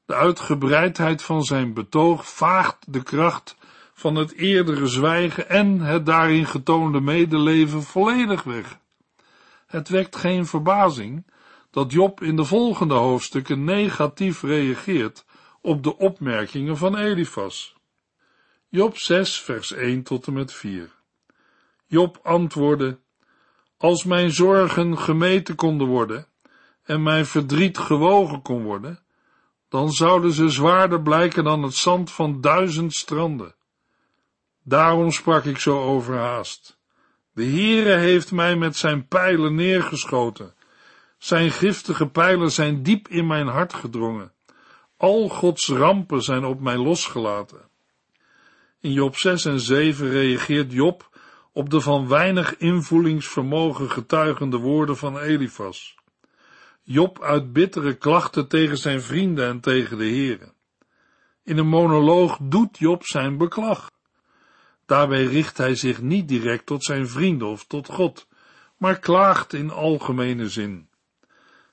De 0.05 0.13
uitgebreidheid 0.13 1.21
van 1.21 1.43
zijn 1.43 1.73
betoog 1.73 2.27
vaagt 2.27 2.93
de 2.93 3.03
kracht 3.03 3.55
van 3.93 4.15
het 4.15 4.33
eerdere 4.33 4.87
zwijgen 4.87 5.49
en 5.49 5.79
het 5.79 6.05
daarin 6.05 6.45
getoonde 6.45 6.99
medeleven 6.99 7.83
volledig 7.83 8.43
weg. 8.43 8.79
Het 9.67 9.89
wekt 9.89 10.15
geen 10.15 10.45
verbazing 10.45 11.25
dat 11.71 11.91
Job 11.91 12.21
in 12.21 12.35
de 12.35 12.45
volgende 12.45 12.93
hoofdstukken 12.93 13.63
negatief 13.63 14.41
reageert 14.41 15.25
op 15.61 15.83
de 15.83 15.97
opmerkingen 15.97 16.77
van 16.77 16.97
Elifas. 16.97 17.75
Job 18.69 18.97
6, 18.97 19.39
vers 19.39 19.71
1 19.71 20.03
tot 20.03 20.27
en 20.27 20.33
met 20.33 20.53
4. 20.53 20.91
Job 21.87 22.19
antwoordde, 22.23 22.99
als 23.81 24.03
mijn 24.03 24.31
zorgen 24.31 24.97
gemeten 24.97 25.55
konden 25.55 25.87
worden 25.87 26.27
en 26.83 27.03
mijn 27.03 27.25
verdriet 27.25 27.77
gewogen 27.77 28.41
kon 28.41 28.63
worden, 28.63 28.99
dan 29.69 29.91
zouden 29.91 30.31
ze 30.31 30.49
zwaarder 30.49 31.01
blijken 31.01 31.43
dan 31.43 31.63
het 31.63 31.73
zand 31.73 32.11
van 32.11 32.41
duizend 32.41 32.93
stranden. 32.93 33.55
Daarom 34.63 35.11
sprak 35.11 35.43
ik 35.45 35.57
zo 35.57 35.81
overhaast. 35.81 36.79
De 37.33 37.43
Heere 37.43 37.95
heeft 37.95 38.31
mij 38.31 38.55
met 38.55 38.77
zijn 38.77 39.07
pijlen 39.07 39.55
neergeschoten. 39.55 40.53
Zijn 41.17 41.51
giftige 41.51 42.07
pijlen 42.07 42.51
zijn 42.51 42.83
diep 42.83 43.07
in 43.07 43.27
mijn 43.27 43.47
hart 43.47 43.73
gedrongen. 43.73 44.33
Al 44.97 45.29
Gods 45.29 45.69
rampen 45.69 46.21
zijn 46.21 46.45
op 46.45 46.59
mij 46.59 46.77
losgelaten. 46.77 47.69
In 48.79 48.91
Job 48.91 49.17
6 49.17 49.45
en 49.45 49.59
7 49.59 50.09
reageert 50.09 50.71
Job 50.71 51.10
op 51.51 51.69
de 51.69 51.81
van 51.81 52.07
weinig 52.07 52.57
invoelingsvermogen 52.57 53.91
getuigende 53.91 54.57
woorden 54.57 54.97
van 54.97 55.19
Elifas. 55.19 55.95
Job 56.81 57.21
uit 57.21 57.53
bittere 57.53 57.93
klachten 57.93 58.47
tegen 58.47 58.77
zijn 58.77 59.01
vrienden 59.01 59.47
en 59.47 59.59
tegen 59.59 59.97
de 59.97 60.05
heren. 60.05 60.53
In 61.43 61.57
een 61.57 61.67
monoloog 61.67 62.37
doet 62.41 62.77
Job 62.77 63.05
zijn 63.05 63.37
beklag. 63.37 63.91
Daarbij 64.85 65.23
richt 65.23 65.57
hij 65.57 65.75
zich 65.75 66.01
niet 66.01 66.27
direct 66.27 66.65
tot 66.65 66.83
zijn 66.83 67.07
vrienden 67.07 67.47
of 67.47 67.65
tot 67.65 67.87
God, 67.87 68.27
maar 68.77 68.99
klaagt 68.99 69.53
in 69.53 69.71
algemene 69.71 70.49
zin. 70.49 70.89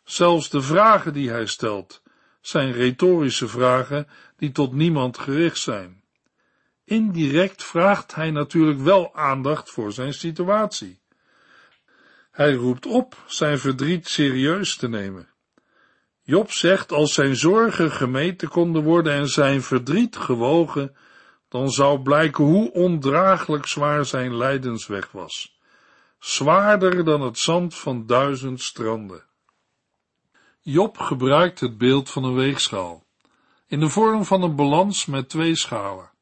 Zelfs 0.05 0.51
de 0.51 0.63
vragen 0.63 1.13
die 1.13 1.31
hij 1.31 1.47
stelt, 1.47 2.03
zijn 2.41 2.73
retorische 2.73 3.49
vragen 3.49 4.09
die 4.37 4.53
tot 4.53 4.73
niemand 4.73 5.19
gericht 5.19 5.59
zijn. 5.59 5.98
Indirect 6.89 7.65
vraagt 7.65 8.15
hij 8.15 8.31
natuurlijk 8.31 8.81
wel 8.81 9.15
aandacht 9.15 9.71
voor 9.71 9.93
zijn 9.93 10.13
situatie. 10.13 11.01
Hij 12.31 12.53
roept 12.53 12.87
op 12.87 13.17
zijn 13.27 13.59
verdriet 13.59 14.09
serieus 14.09 14.77
te 14.77 14.89
nemen. 14.89 15.29
Job 16.23 16.51
zegt 16.51 16.93
als 16.93 17.15
zijn 17.15 17.37
zorgen 17.37 17.91
gemeten 17.91 18.49
konden 18.49 18.83
worden 18.83 19.13
en 19.13 19.29
zijn 19.29 19.63
verdriet 19.63 20.17
gewogen, 20.17 20.97
dan 21.49 21.71
zou 21.71 22.03
blijken 22.03 22.45
hoe 22.45 22.73
ondraaglijk 22.73 23.67
zwaar 23.67 24.05
zijn 24.05 24.37
lijdensweg 24.37 25.11
was. 25.11 25.59
Zwaarder 26.19 27.05
dan 27.05 27.21
het 27.21 27.39
zand 27.39 27.75
van 27.75 28.07
duizend 28.07 28.61
stranden. 28.61 29.25
Job 30.61 30.99
gebruikt 30.99 31.61
het 31.61 31.79
beeld 31.79 32.11
van 32.11 32.25
een 32.25 32.35
weegschaal, 32.35 33.05
in 33.67 33.81
de 33.81 33.89
vorm 33.89 34.25
van 34.25 34.43
een 34.43 34.57
balans 34.57 35.07
met 35.07 35.29
twee 35.29 35.57
schalen. 35.57 36.17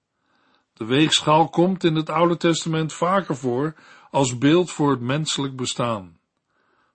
De 0.76 0.84
weegschaal 0.84 1.48
komt 1.48 1.84
in 1.84 1.94
het 1.94 2.10
Oude 2.10 2.36
Testament 2.36 2.92
vaker 2.92 3.36
voor 3.36 3.74
als 4.10 4.38
beeld 4.38 4.70
voor 4.70 4.90
het 4.90 5.00
menselijk 5.00 5.56
bestaan. 5.56 6.18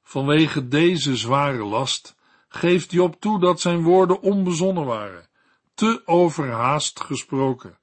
Vanwege 0.04 0.68
deze 0.68 1.16
zware 1.16 1.64
last 1.64 2.16
geeft 2.48 2.92
Job 2.92 3.16
toe 3.20 3.40
dat 3.40 3.62
zijn 3.62 3.82
woorden 3.84 4.22
onbezonnen 4.22 4.86
waren, 4.86 5.28
te 5.74 6.02
overhaast 6.06 7.00
gesproken. 7.00 7.78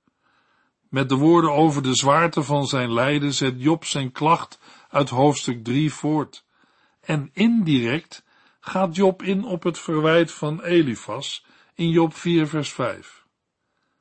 Met 0.88 1.08
de 1.08 1.14
woorden 1.14 1.52
over 1.52 1.82
de 1.82 1.94
zwaarte 1.94 2.42
van 2.42 2.66
zijn 2.66 2.92
lijden 2.92 3.34
zet 3.34 3.54
Job 3.56 3.84
zijn 3.84 4.12
klacht 4.12 4.58
uit 4.88 5.08
hoofdstuk 5.08 5.64
3 5.64 5.92
voort. 5.92 6.44
En 7.00 7.30
indirect 7.32 8.24
gaat 8.60 8.96
Job 8.96 9.22
in 9.22 9.44
op 9.44 9.62
het 9.62 9.78
verwijt 9.78 10.32
van 10.32 10.62
Elifas 10.62 11.44
in 11.74 11.90
Job 11.90 12.14
4 12.14 12.48
vers 12.48 12.72
5. 12.72 13.24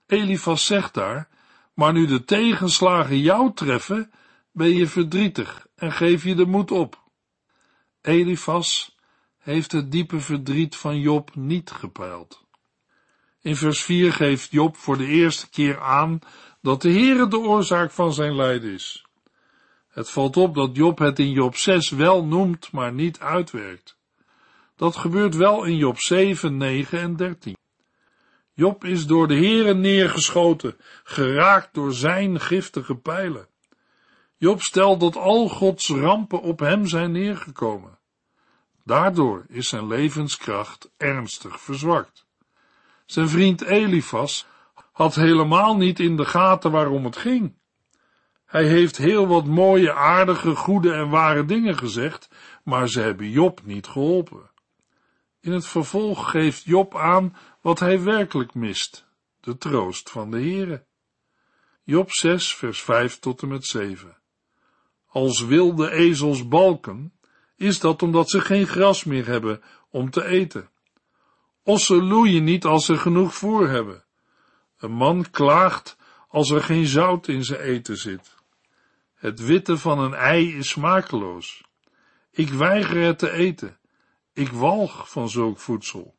Elifas 0.06 0.66
zegt 0.66 0.94
daar, 0.94 1.30
maar 1.78 1.94
nu 1.94 2.06
de 2.06 2.24
tegenslagen 2.24 3.20
jou 3.20 3.54
treffen, 3.54 4.12
ben 4.52 4.70
je 4.70 4.88
verdrietig 4.88 5.68
en 5.76 5.92
geef 5.92 6.24
je 6.24 6.36
de 6.36 6.46
moed 6.46 6.72
op. 6.72 7.04
Elifas 8.02 8.98
heeft 9.38 9.72
het 9.72 9.92
diepe 9.92 10.20
verdriet 10.20 10.76
van 10.76 11.00
Job 11.00 11.36
niet 11.36 11.72
gepeild. 11.72 12.46
In 13.42 13.56
vers 13.56 13.84
4 13.84 14.14
geeft 14.14 14.52
Job 14.52 14.78
voor 14.78 14.98
de 14.98 15.06
eerste 15.06 15.50
keer 15.50 15.80
aan 15.80 16.20
dat 16.62 16.82
de 16.82 16.92
Heere 16.92 17.28
de 17.28 17.40
oorzaak 17.40 17.92
van 17.92 18.14
zijn 18.14 18.36
lijden 18.36 18.74
is. 18.74 19.06
Het 19.88 20.10
valt 20.10 20.38
op 20.38 20.56
dat 20.56 20.76
Job 20.76 20.98
het 20.98 21.20
in 21.20 21.32
Job 21.32 21.56
6 21.56 21.90
wel 21.90 22.26
noemt, 22.26 22.72
maar 22.72 22.94
niet 22.94 23.20
uitwerkt. 23.20 23.98
Dat 24.76 24.96
gebeurt 24.96 25.36
wel 25.36 25.64
in 25.64 25.76
Job 25.76 26.00
7, 26.00 26.58
9 26.58 27.00
en 27.00 27.16
13. 27.16 27.56
Job 28.58 28.84
is 28.84 29.06
door 29.06 29.28
de 29.28 29.36
Heere 29.36 29.74
neergeschoten, 29.74 30.78
geraakt 31.04 31.74
door 31.74 31.94
zijn 31.94 32.40
giftige 32.40 32.96
pijlen. 32.96 33.48
Job 34.38 34.62
stelt 34.62 35.00
dat 35.00 35.16
al 35.16 35.50
Gods 35.50 35.90
rampen 35.90 36.42
op 36.42 36.60
hem 36.60 36.88
zijn 36.88 37.12
neergekomen. 37.12 38.00
Daardoor 38.84 39.46
is 39.48 39.68
zijn 39.68 39.88
levenskracht 39.88 40.92
ernstig 40.98 41.62
verzwakt. 41.62 42.26
Zijn 43.06 43.30
vriend 43.30 43.62
Elifas 43.62 44.46
had 44.92 45.16
helemaal 45.16 45.76
niet 45.76 46.00
in 46.00 46.18
de 46.18 46.26
gaten 46.26 46.72
waarom 46.72 47.06
het 47.06 47.18
ging. 47.18 47.56
Hij 48.46 48.66
heeft 48.66 48.98
heel 48.98 49.28
wat 49.28 49.46
mooie, 49.46 49.94
aardige, 49.94 50.56
goede 50.56 50.94
en 50.94 51.10
ware 51.10 51.46
dingen 51.46 51.78
gezegd, 51.78 52.30
maar 52.64 52.90
ze 52.90 53.02
hebben 53.02 53.30
Job 53.30 53.62
niet 53.64 53.88
geholpen. 53.88 54.50
In 55.40 55.52
het 55.52 55.68
vervolg 55.68 56.30
geeft 56.30 56.64
Job 56.64 56.96
aan 56.96 57.36
wat 57.62 57.80
hij 57.80 58.02
werkelijk 58.04 58.54
mist, 58.54 59.06
de 59.40 59.58
troost 59.58 60.10
van 60.10 60.32
de 60.32 60.38
Heere. 60.38 60.86
Job 61.84 62.12
6, 62.12 62.56
vers 62.56 62.82
5 62.82 63.20
tot 63.20 63.42
en 63.42 63.48
met 63.48 63.66
7. 63.66 64.18
Als 65.08 65.42
wilde 65.42 65.92
ezels 65.92 66.48
balken, 66.48 67.14
is 67.56 67.80
dat 67.80 68.02
omdat 68.02 68.30
ze 68.30 68.42
geen 68.42 68.68
gras 68.68 69.04
meer 69.04 69.26
hebben 69.26 69.62
om 69.90 70.10
te 70.10 70.26
eten. 70.26 70.70
Ossen 71.64 72.04
loeien 72.04 72.44
niet 72.44 72.66
als 72.66 72.86
ze 72.86 72.98
genoeg 72.98 73.34
voer 73.34 73.70
hebben. 73.70 74.04
Een 74.78 74.92
man 74.92 75.30
klaagt 75.32 75.98
als 76.28 76.50
er 76.50 76.64
geen 76.64 76.86
zout 76.86 77.28
in 77.28 77.44
zijn 77.44 77.62
eten 77.62 77.98
zit. 77.98 78.36
Het 79.16 79.40
witte 79.40 79.78
van 79.78 80.00
een 80.00 80.14
ei 80.14 80.58
is 80.58 80.70
smakeloos. 80.70 81.64
Ik 82.32 82.50
weiger 82.50 83.02
het 83.02 83.20
te 83.20 83.32
eten. 83.32 83.78
Ik 84.38 84.50
walg 84.50 85.10
van 85.10 85.30
zulk 85.30 85.60
voedsel. 85.60 86.16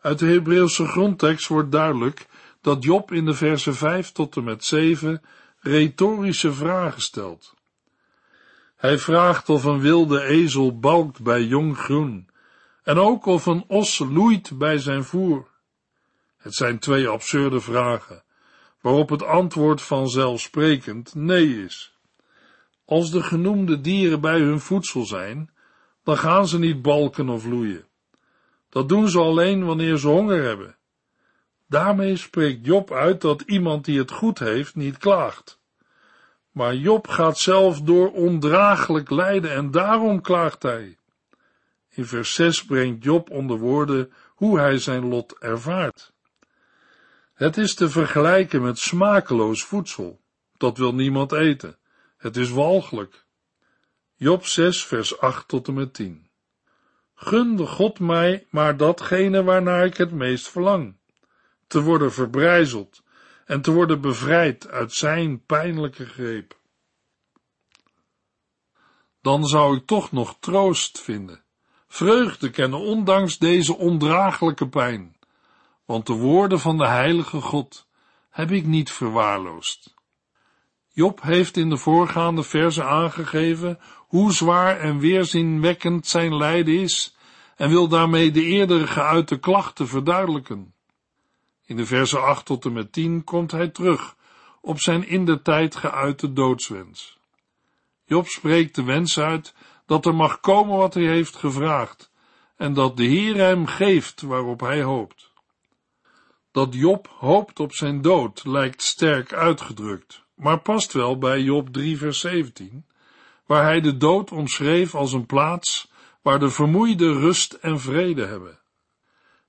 Uit 0.00 0.18
de 0.18 0.26
Hebreeuwse 0.26 0.86
grondtekst 0.86 1.48
wordt 1.48 1.72
duidelijk 1.72 2.26
dat 2.60 2.84
Job 2.84 3.12
in 3.12 3.24
de 3.24 3.34
versen 3.34 3.74
5 3.74 4.12
tot 4.12 4.36
en 4.36 4.44
met 4.44 4.64
7 4.64 5.22
retorische 5.58 6.52
vragen 6.52 7.00
stelt. 7.00 7.54
Hij 8.76 8.98
vraagt 8.98 9.48
of 9.48 9.64
een 9.64 9.80
wilde 9.80 10.22
ezel 10.22 10.78
balkt 10.78 11.22
bij 11.22 11.42
jong 11.42 11.78
groen, 11.78 12.28
en 12.82 12.98
ook 12.98 13.26
of 13.26 13.46
een 13.46 13.64
os 13.66 13.98
loeit 13.98 14.58
bij 14.58 14.78
zijn 14.78 15.04
voer. 15.04 15.48
Het 16.36 16.54
zijn 16.54 16.78
twee 16.78 17.08
absurde 17.08 17.60
vragen, 17.60 18.24
waarop 18.80 19.08
het 19.08 19.22
antwoord 19.22 19.82
vanzelfsprekend 19.82 21.14
nee 21.14 21.64
is. 21.64 21.98
Als 22.84 23.10
de 23.10 23.22
genoemde 23.22 23.80
dieren 23.80 24.20
bij 24.20 24.40
hun 24.40 24.60
voedsel 24.60 25.04
zijn, 25.04 25.54
dan 26.06 26.18
gaan 26.18 26.48
ze 26.48 26.58
niet 26.58 26.82
balken 26.82 27.28
of 27.28 27.44
loeien. 27.44 27.84
Dat 28.68 28.88
doen 28.88 29.08
ze 29.08 29.18
alleen 29.18 29.64
wanneer 29.64 29.96
ze 29.98 30.08
honger 30.08 30.42
hebben. 30.42 30.76
Daarmee 31.68 32.16
spreekt 32.16 32.66
Job 32.66 32.92
uit 32.92 33.20
dat 33.20 33.40
iemand 33.40 33.84
die 33.84 33.98
het 33.98 34.10
goed 34.10 34.38
heeft 34.38 34.74
niet 34.74 34.98
klaagt. 34.98 35.60
Maar 36.50 36.74
Job 36.74 37.08
gaat 37.08 37.38
zelf 37.38 37.80
door 37.80 38.12
ondraaglijk 38.12 39.10
lijden 39.10 39.50
en 39.52 39.70
daarom 39.70 40.20
klaagt 40.20 40.62
hij. 40.62 40.98
In 41.88 42.06
vers 42.06 42.34
6 42.34 42.64
brengt 42.64 43.04
Job 43.04 43.30
onder 43.30 43.58
woorden 43.58 44.12
hoe 44.28 44.58
hij 44.58 44.78
zijn 44.78 45.08
lot 45.08 45.38
ervaart. 45.38 46.12
Het 47.34 47.56
is 47.56 47.74
te 47.74 47.88
vergelijken 47.88 48.62
met 48.62 48.78
smakeloos 48.78 49.64
voedsel. 49.64 50.20
Dat 50.56 50.78
wil 50.78 50.94
niemand 50.94 51.32
eten. 51.32 51.78
Het 52.16 52.36
is 52.36 52.50
walgelijk. 52.50 53.25
Job 54.18 54.46
6 54.46 54.84
vers 54.84 55.18
8 55.18 55.48
tot 55.48 55.68
en 55.68 55.74
met 55.74 55.94
10. 55.94 56.28
Gunde 57.14 57.66
God 57.66 57.98
mij 57.98 58.46
maar 58.50 58.76
datgene 58.76 59.42
waarnaar 59.42 59.84
ik 59.84 59.96
het 59.96 60.12
meest 60.12 60.48
verlang. 60.48 60.96
Te 61.66 61.82
worden 61.82 62.12
verbrijzeld 62.12 63.02
en 63.44 63.62
te 63.62 63.72
worden 63.72 64.00
bevrijd 64.00 64.68
uit 64.68 64.92
zijn 64.92 65.44
pijnlijke 65.44 66.06
greep. 66.06 66.58
Dan 69.20 69.44
zou 69.44 69.76
ik 69.76 69.86
toch 69.86 70.12
nog 70.12 70.36
troost 70.40 71.00
vinden, 71.00 71.42
vreugde 71.88 72.50
kennen 72.50 72.80
ondanks 72.80 73.38
deze 73.38 73.76
ondraaglijke 73.76 74.68
pijn, 74.68 75.16
want 75.84 76.06
de 76.06 76.14
woorden 76.14 76.60
van 76.60 76.78
de 76.78 76.86
heilige 76.86 77.40
God 77.40 77.86
heb 78.30 78.50
ik 78.50 78.66
niet 78.66 78.92
verwaarloosd. 78.92 79.94
Job 80.96 81.22
heeft 81.22 81.56
in 81.56 81.68
de 81.68 81.76
voorgaande 81.76 82.42
verse 82.42 82.82
aangegeven 82.84 83.78
hoe 84.06 84.32
zwaar 84.32 84.80
en 84.80 84.98
weerzinwekkend 84.98 86.06
zijn 86.06 86.36
lijden 86.36 86.80
is 86.80 87.16
en 87.56 87.68
wil 87.68 87.88
daarmee 87.88 88.30
de 88.30 88.42
eerdere 88.42 88.86
geuite 88.86 89.38
klachten 89.38 89.88
verduidelijken. 89.88 90.74
In 91.64 91.76
de 91.76 91.86
verse 91.86 92.18
8 92.18 92.44
tot 92.44 92.64
en 92.64 92.72
met 92.72 92.92
10 92.92 93.24
komt 93.24 93.50
hij 93.50 93.68
terug 93.68 94.16
op 94.60 94.80
zijn 94.80 95.08
in 95.08 95.24
de 95.24 95.42
tijd 95.42 95.76
geuite 95.76 96.32
doodswens. 96.32 97.18
Job 98.04 98.26
spreekt 98.26 98.74
de 98.74 98.82
wens 98.82 99.18
uit 99.18 99.54
dat 99.86 100.06
er 100.06 100.14
mag 100.14 100.40
komen 100.40 100.76
wat 100.76 100.94
hij 100.94 101.06
heeft 101.06 101.36
gevraagd 101.36 102.10
en 102.56 102.74
dat 102.74 102.96
de 102.96 103.04
Heer 103.04 103.36
hem 103.36 103.66
geeft 103.66 104.20
waarop 104.20 104.60
hij 104.60 104.82
hoopt. 104.82 105.32
Dat 106.50 106.74
Job 106.74 107.08
hoopt 107.18 107.60
op 107.60 107.72
zijn 107.72 108.02
dood 108.02 108.44
lijkt 108.44 108.82
sterk 108.82 109.32
uitgedrukt, 109.32 110.24
maar 110.34 110.60
past 110.60 110.92
wel 110.92 111.18
bij 111.18 111.40
Job 111.40 111.72
3 111.72 111.98
vers 111.98 112.20
17, 112.20 112.84
waar 113.46 113.62
hij 113.62 113.80
de 113.80 113.96
dood 113.96 114.32
omschreef 114.32 114.94
als 114.94 115.12
een 115.12 115.26
plaats 115.26 115.90
waar 116.22 116.38
de 116.38 116.50
vermoeide 116.50 117.12
rust 117.12 117.52
en 117.52 117.80
vrede 117.80 118.26
hebben. 118.26 118.60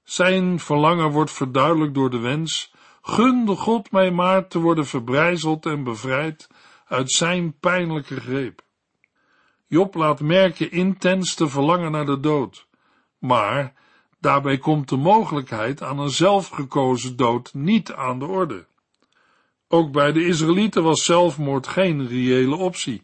Zijn 0.04 0.60
verlangen 0.60 1.12
wordt 1.12 1.32
verduidelijkt 1.32 1.94
door 1.94 2.10
de 2.10 2.20
wens, 2.20 2.74
gunde 3.02 3.56
God 3.56 3.92
mij 3.92 4.12
maar 4.12 4.48
te 4.48 4.60
worden 4.60 4.86
verbrijzeld 4.86 5.66
en 5.66 5.84
bevrijd 5.84 6.48
uit 6.86 7.12
zijn 7.12 7.60
pijnlijke 7.60 8.20
greep. 8.20 8.62
Job 9.68 9.96
laat 9.96 10.20
merken 10.20 10.72
intens 10.72 11.34
te 11.34 11.48
verlangen 11.48 11.92
naar 11.92 12.06
de 12.06 12.20
dood, 12.20 12.68
Maar 13.20 13.74
daarbij 14.20 14.58
komt 14.58 14.90
de 14.90 14.98
mogelijkheid 14.98 15.84
aan 15.84 16.00
een 16.00 16.10
zelfgekozen 16.10 17.16
dood 17.16 17.54
niet 17.54 17.94
aan 17.94 18.20
de 18.20 18.26
orde. 18.26 18.68
Ook 19.68 19.92
bij 19.92 20.12
de 20.12 20.26
Israëlieten 20.26 20.84
was 20.84 21.04
zelfmoord 21.04 21.68
geen 21.68 22.08
reële 22.08 22.56
optie. 22.56 23.04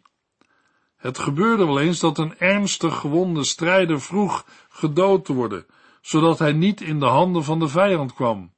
Het 1.04 1.18
gebeurde 1.18 1.66
wel 1.66 1.80
eens 1.80 1.98
dat 2.00 2.18
een 2.18 2.38
ernstig 2.38 2.96
gewonde 2.96 3.44
strijder 3.44 4.00
vroeg 4.00 4.46
gedood 4.68 5.24
te 5.24 5.32
worden, 5.32 5.66
zodat 6.00 6.38
hij 6.38 6.52
niet 6.52 6.80
in 6.80 6.98
de 6.98 7.06
handen 7.06 7.44
van 7.44 7.58
de 7.58 7.68
vijand 7.68 8.14
kwam. 8.14 8.52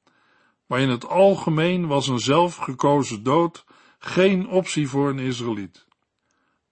Maar 0.65 0.79
in 0.79 0.89
het 0.89 1.07
algemeen 1.07 1.87
was 1.87 2.07
een 2.07 2.19
zelfgekozen 2.19 3.23
dood 3.23 3.65
geen 3.99 4.47
optie 4.47 4.89
voor 4.89 5.09
een 5.09 5.19
Israëliet. 5.19 5.85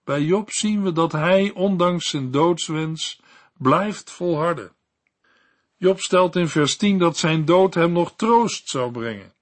Bij 0.04 0.22
Job 0.22 0.52
zien 0.52 0.84
we 0.84 0.92
dat 0.92 1.12
hij, 1.12 1.52
ondanks 1.52 2.10
zijn 2.10 2.32
doodswens, 2.32 3.22
blijft 3.58 4.12
volharden. 4.12 4.72
Job 5.78 6.00
stelt 6.00 6.36
in 6.36 6.48
vers 6.48 6.78
10 6.78 6.98
dat 6.98 7.18
zijn 7.18 7.46
dood 7.46 7.74
hem 7.74 7.92
nog 7.92 8.14
troost 8.16 8.70
zou 8.70 8.92
brengen. 8.92 9.35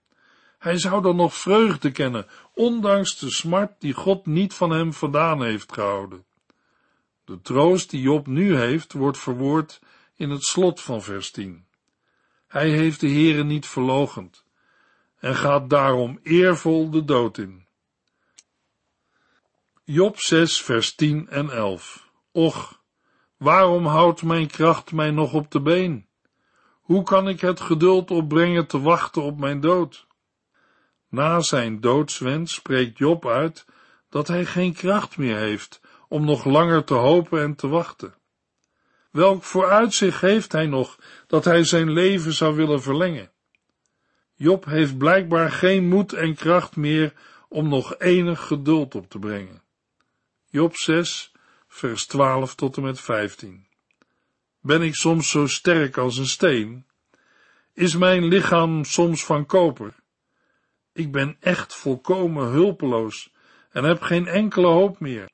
Hij 0.63 0.77
zou 0.77 1.01
dan 1.01 1.15
nog 1.15 1.35
vreugde 1.35 1.91
kennen, 1.91 2.27
ondanks 2.53 3.19
de 3.19 3.31
smart 3.31 3.71
die 3.79 3.93
God 3.93 4.25
niet 4.25 4.53
van 4.53 4.69
hem 4.69 4.93
vandaan 4.93 5.43
heeft 5.43 5.73
gehouden. 5.73 6.25
De 7.25 7.41
troost 7.41 7.89
die 7.89 8.01
Job 8.01 8.27
nu 8.27 8.55
heeft, 8.55 8.93
wordt 8.93 9.17
verwoord 9.17 9.81
in 10.15 10.29
het 10.29 10.43
slot 10.43 10.81
van 10.81 11.01
vers 11.01 11.31
10. 11.31 11.65
Hij 12.47 12.69
heeft 12.69 12.99
de 12.99 13.07
Heere 13.07 13.43
niet 13.43 13.65
verlogend 13.65 14.45
en 15.19 15.35
gaat 15.35 15.69
daarom 15.69 16.19
eervol 16.21 16.89
de 16.89 17.05
dood 17.05 17.37
in. 17.37 17.65
Job 19.83 20.19
6 20.19 20.61
vers 20.61 20.95
10 20.95 21.29
en 21.29 21.49
11 21.49 22.09
Och, 22.31 22.81
waarom 23.37 23.85
houdt 23.85 24.23
mijn 24.23 24.47
kracht 24.47 24.91
mij 24.91 25.11
nog 25.11 25.33
op 25.33 25.51
de 25.51 25.61
been? 25.61 26.07
Hoe 26.81 27.03
kan 27.03 27.27
ik 27.27 27.41
het 27.41 27.59
geduld 27.59 28.11
opbrengen 28.11 28.67
te 28.67 28.81
wachten 28.81 29.21
op 29.21 29.39
mijn 29.39 29.59
dood? 29.59 30.11
Na 31.13 31.41
zijn 31.41 31.81
doodswens 31.81 32.53
spreekt 32.53 32.97
Job 32.97 33.27
uit 33.27 33.65
dat 34.09 34.27
hij 34.27 34.45
geen 34.45 34.73
kracht 34.73 35.17
meer 35.17 35.37
heeft 35.37 35.81
om 36.07 36.25
nog 36.25 36.45
langer 36.45 36.83
te 36.83 36.93
hopen 36.93 37.41
en 37.41 37.55
te 37.55 37.67
wachten. 37.67 38.15
Welk 39.11 39.43
vooruitzicht 39.43 40.21
heeft 40.21 40.51
hij 40.51 40.65
nog 40.65 40.99
dat 41.27 41.45
hij 41.45 41.63
zijn 41.63 41.91
leven 41.91 42.33
zou 42.33 42.55
willen 42.55 42.81
verlengen? 42.81 43.31
Job 44.35 44.65
heeft 44.65 44.97
blijkbaar 44.97 45.51
geen 45.51 45.87
moed 45.87 46.13
en 46.13 46.35
kracht 46.35 46.75
meer 46.75 47.13
om 47.49 47.69
nog 47.69 47.99
enig 47.99 48.47
geduld 48.47 48.95
op 48.95 49.09
te 49.09 49.19
brengen. 49.19 49.61
Job 50.49 50.75
6, 50.75 51.31
vers 51.67 52.05
12 52.05 52.55
tot 52.55 52.77
en 52.77 52.83
met 52.83 52.99
15. 52.99 53.67
Ben 54.59 54.81
ik 54.81 54.95
soms 54.95 55.29
zo 55.29 55.47
sterk 55.47 55.97
als 55.97 56.17
een 56.17 56.27
steen? 56.27 56.85
Is 57.73 57.95
mijn 57.95 58.25
lichaam 58.25 58.83
soms 58.83 59.25
van 59.25 59.45
koper? 59.45 60.01
Ik 60.93 61.11
ben 61.11 61.37
echt 61.39 61.75
volkomen 61.75 62.47
hulpeloos 62.47 63.31
en 63.69 63.83
heb 63.83 64.01
geen 64.01 64.27
enkele 64.27 64.67
hoop 64.67 64.99
meer. 64.99 65.29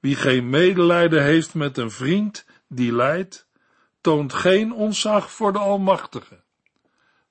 Wie 0.00 0.16
geen 0.16 0.48
medelijden 0.48 1.24
heeft 1.24 1.54
met 1.54 1.76
een 1.76 1.90
vriend 1.90 2.46
die 2.68 2.92
lijdt, 2.92 3.48
toont 4.00 4.32
geen 4.32 4.72
ontzag 4.72 5.30
voor 5.30 5.52
de 5.52 5.58
Almachtige. 5.58 6.44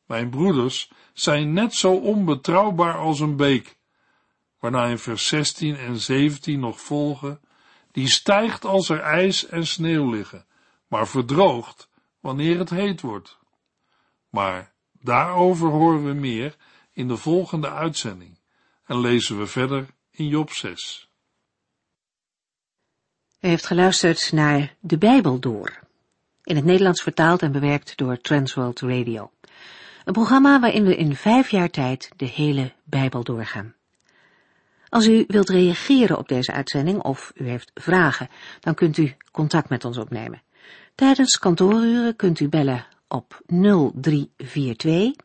Mijn 0.06 0.30
broeders 0.30 0.92
zijn 1.14 1.54
net 1.54 1.74
zo 1.74 1.94
onbetrouwbaar 1.94 2.98
als 2.98 3.20
een 3.20 3.36
beek, 3.36 3.78
waarna 4.60 4.86
in 4.86 4.98
vers 5.00 5.28
16 5.28 5.76
en 5.76 6.00
17 6.00 6.60
nog 6.60 6.82
volgen, 6.82 7.40
die 7.92 8.08
stijgt 8.08 8.66
als 8.66 8.90
er 8.90 9.00
ijs 9.00 9.48
en 9.48 9.68
sneeuw 9.68 10.10
liggen, 10.10 10.46
maar 10.88 11.08
verdroogt 11.08 11.90
wanneer 12.20 12.60
het 12.60 12.70
heet 12.70 13.02
wordt. 13.02 13.40
Maar 14.30 14.74
daarover 14.92 15.70
horen 15.70 16.06
we 16.06 16.14
meer 16.14 16.56
in 16.96 17.08
de 17.08 17.18
volgende 17.18 17.70
uitzending 17.70 18.40
en 18.86 19.00
lezen 19.00 19.40
we 19.40 19.48
verder 19.48 19.86
in 20.12 20.28
Job 20.28 20.52
6. 20.52 21.10
U 23.40 23.48
heeft 23.48 23.66
geluisterd 23.66 24.32
naar 24.32 24.76
De 24.80 24.98
Bijbel 24.98 25.40
Door, 25.40 25.80
in 26.44 26.56
het 26.56 26.66
Nederlands 26.66 27.02
vertaald 27.02 27.42
en 27.42 27.52
bewerkt 27.52 27.98
door 27.98 28.22
Transworld 28.22 28.80
Radio. 28.80 29.32
Een 30.06 30.14
programma 30.14 30.60
waarin 30.60 30.86
we 30.86 30.96
in 30.96 31.16
vijf 31.16 31.50
jaar 31.50 31.70
tijd 31.70 32.12
de 32.16 32.26
hele 32.26 32.74
Bijbel 32.84 33.24
doorgaan. 33.24 33.76
Als 34.90 35.08
u 35.08 35.24
wilt 35.28 35.50
reageren 35.50 36.18
op 36.18 36.28
deze 36.28 36.52
uitzending 36.52 37.02
of 37.02 37.32
u 37.36 37.48
heeft 37.48 37.72
vragen, 37.74 38.30
dan 38.60 38.74
kunt 38.74 38.98
u 38.98 39.16
contact 39.32 39.70
met 39.70 39.86
ons 39.86 39.98
opnemen. 39.98 40.42
Tijdens 40.96 41.40
kantooruren 41.40 42.16
kunt 42.16 42.40
u 42.40 42.50
bellen 42.50 42.86
op 43.08 43.42
0342 43.46 45.25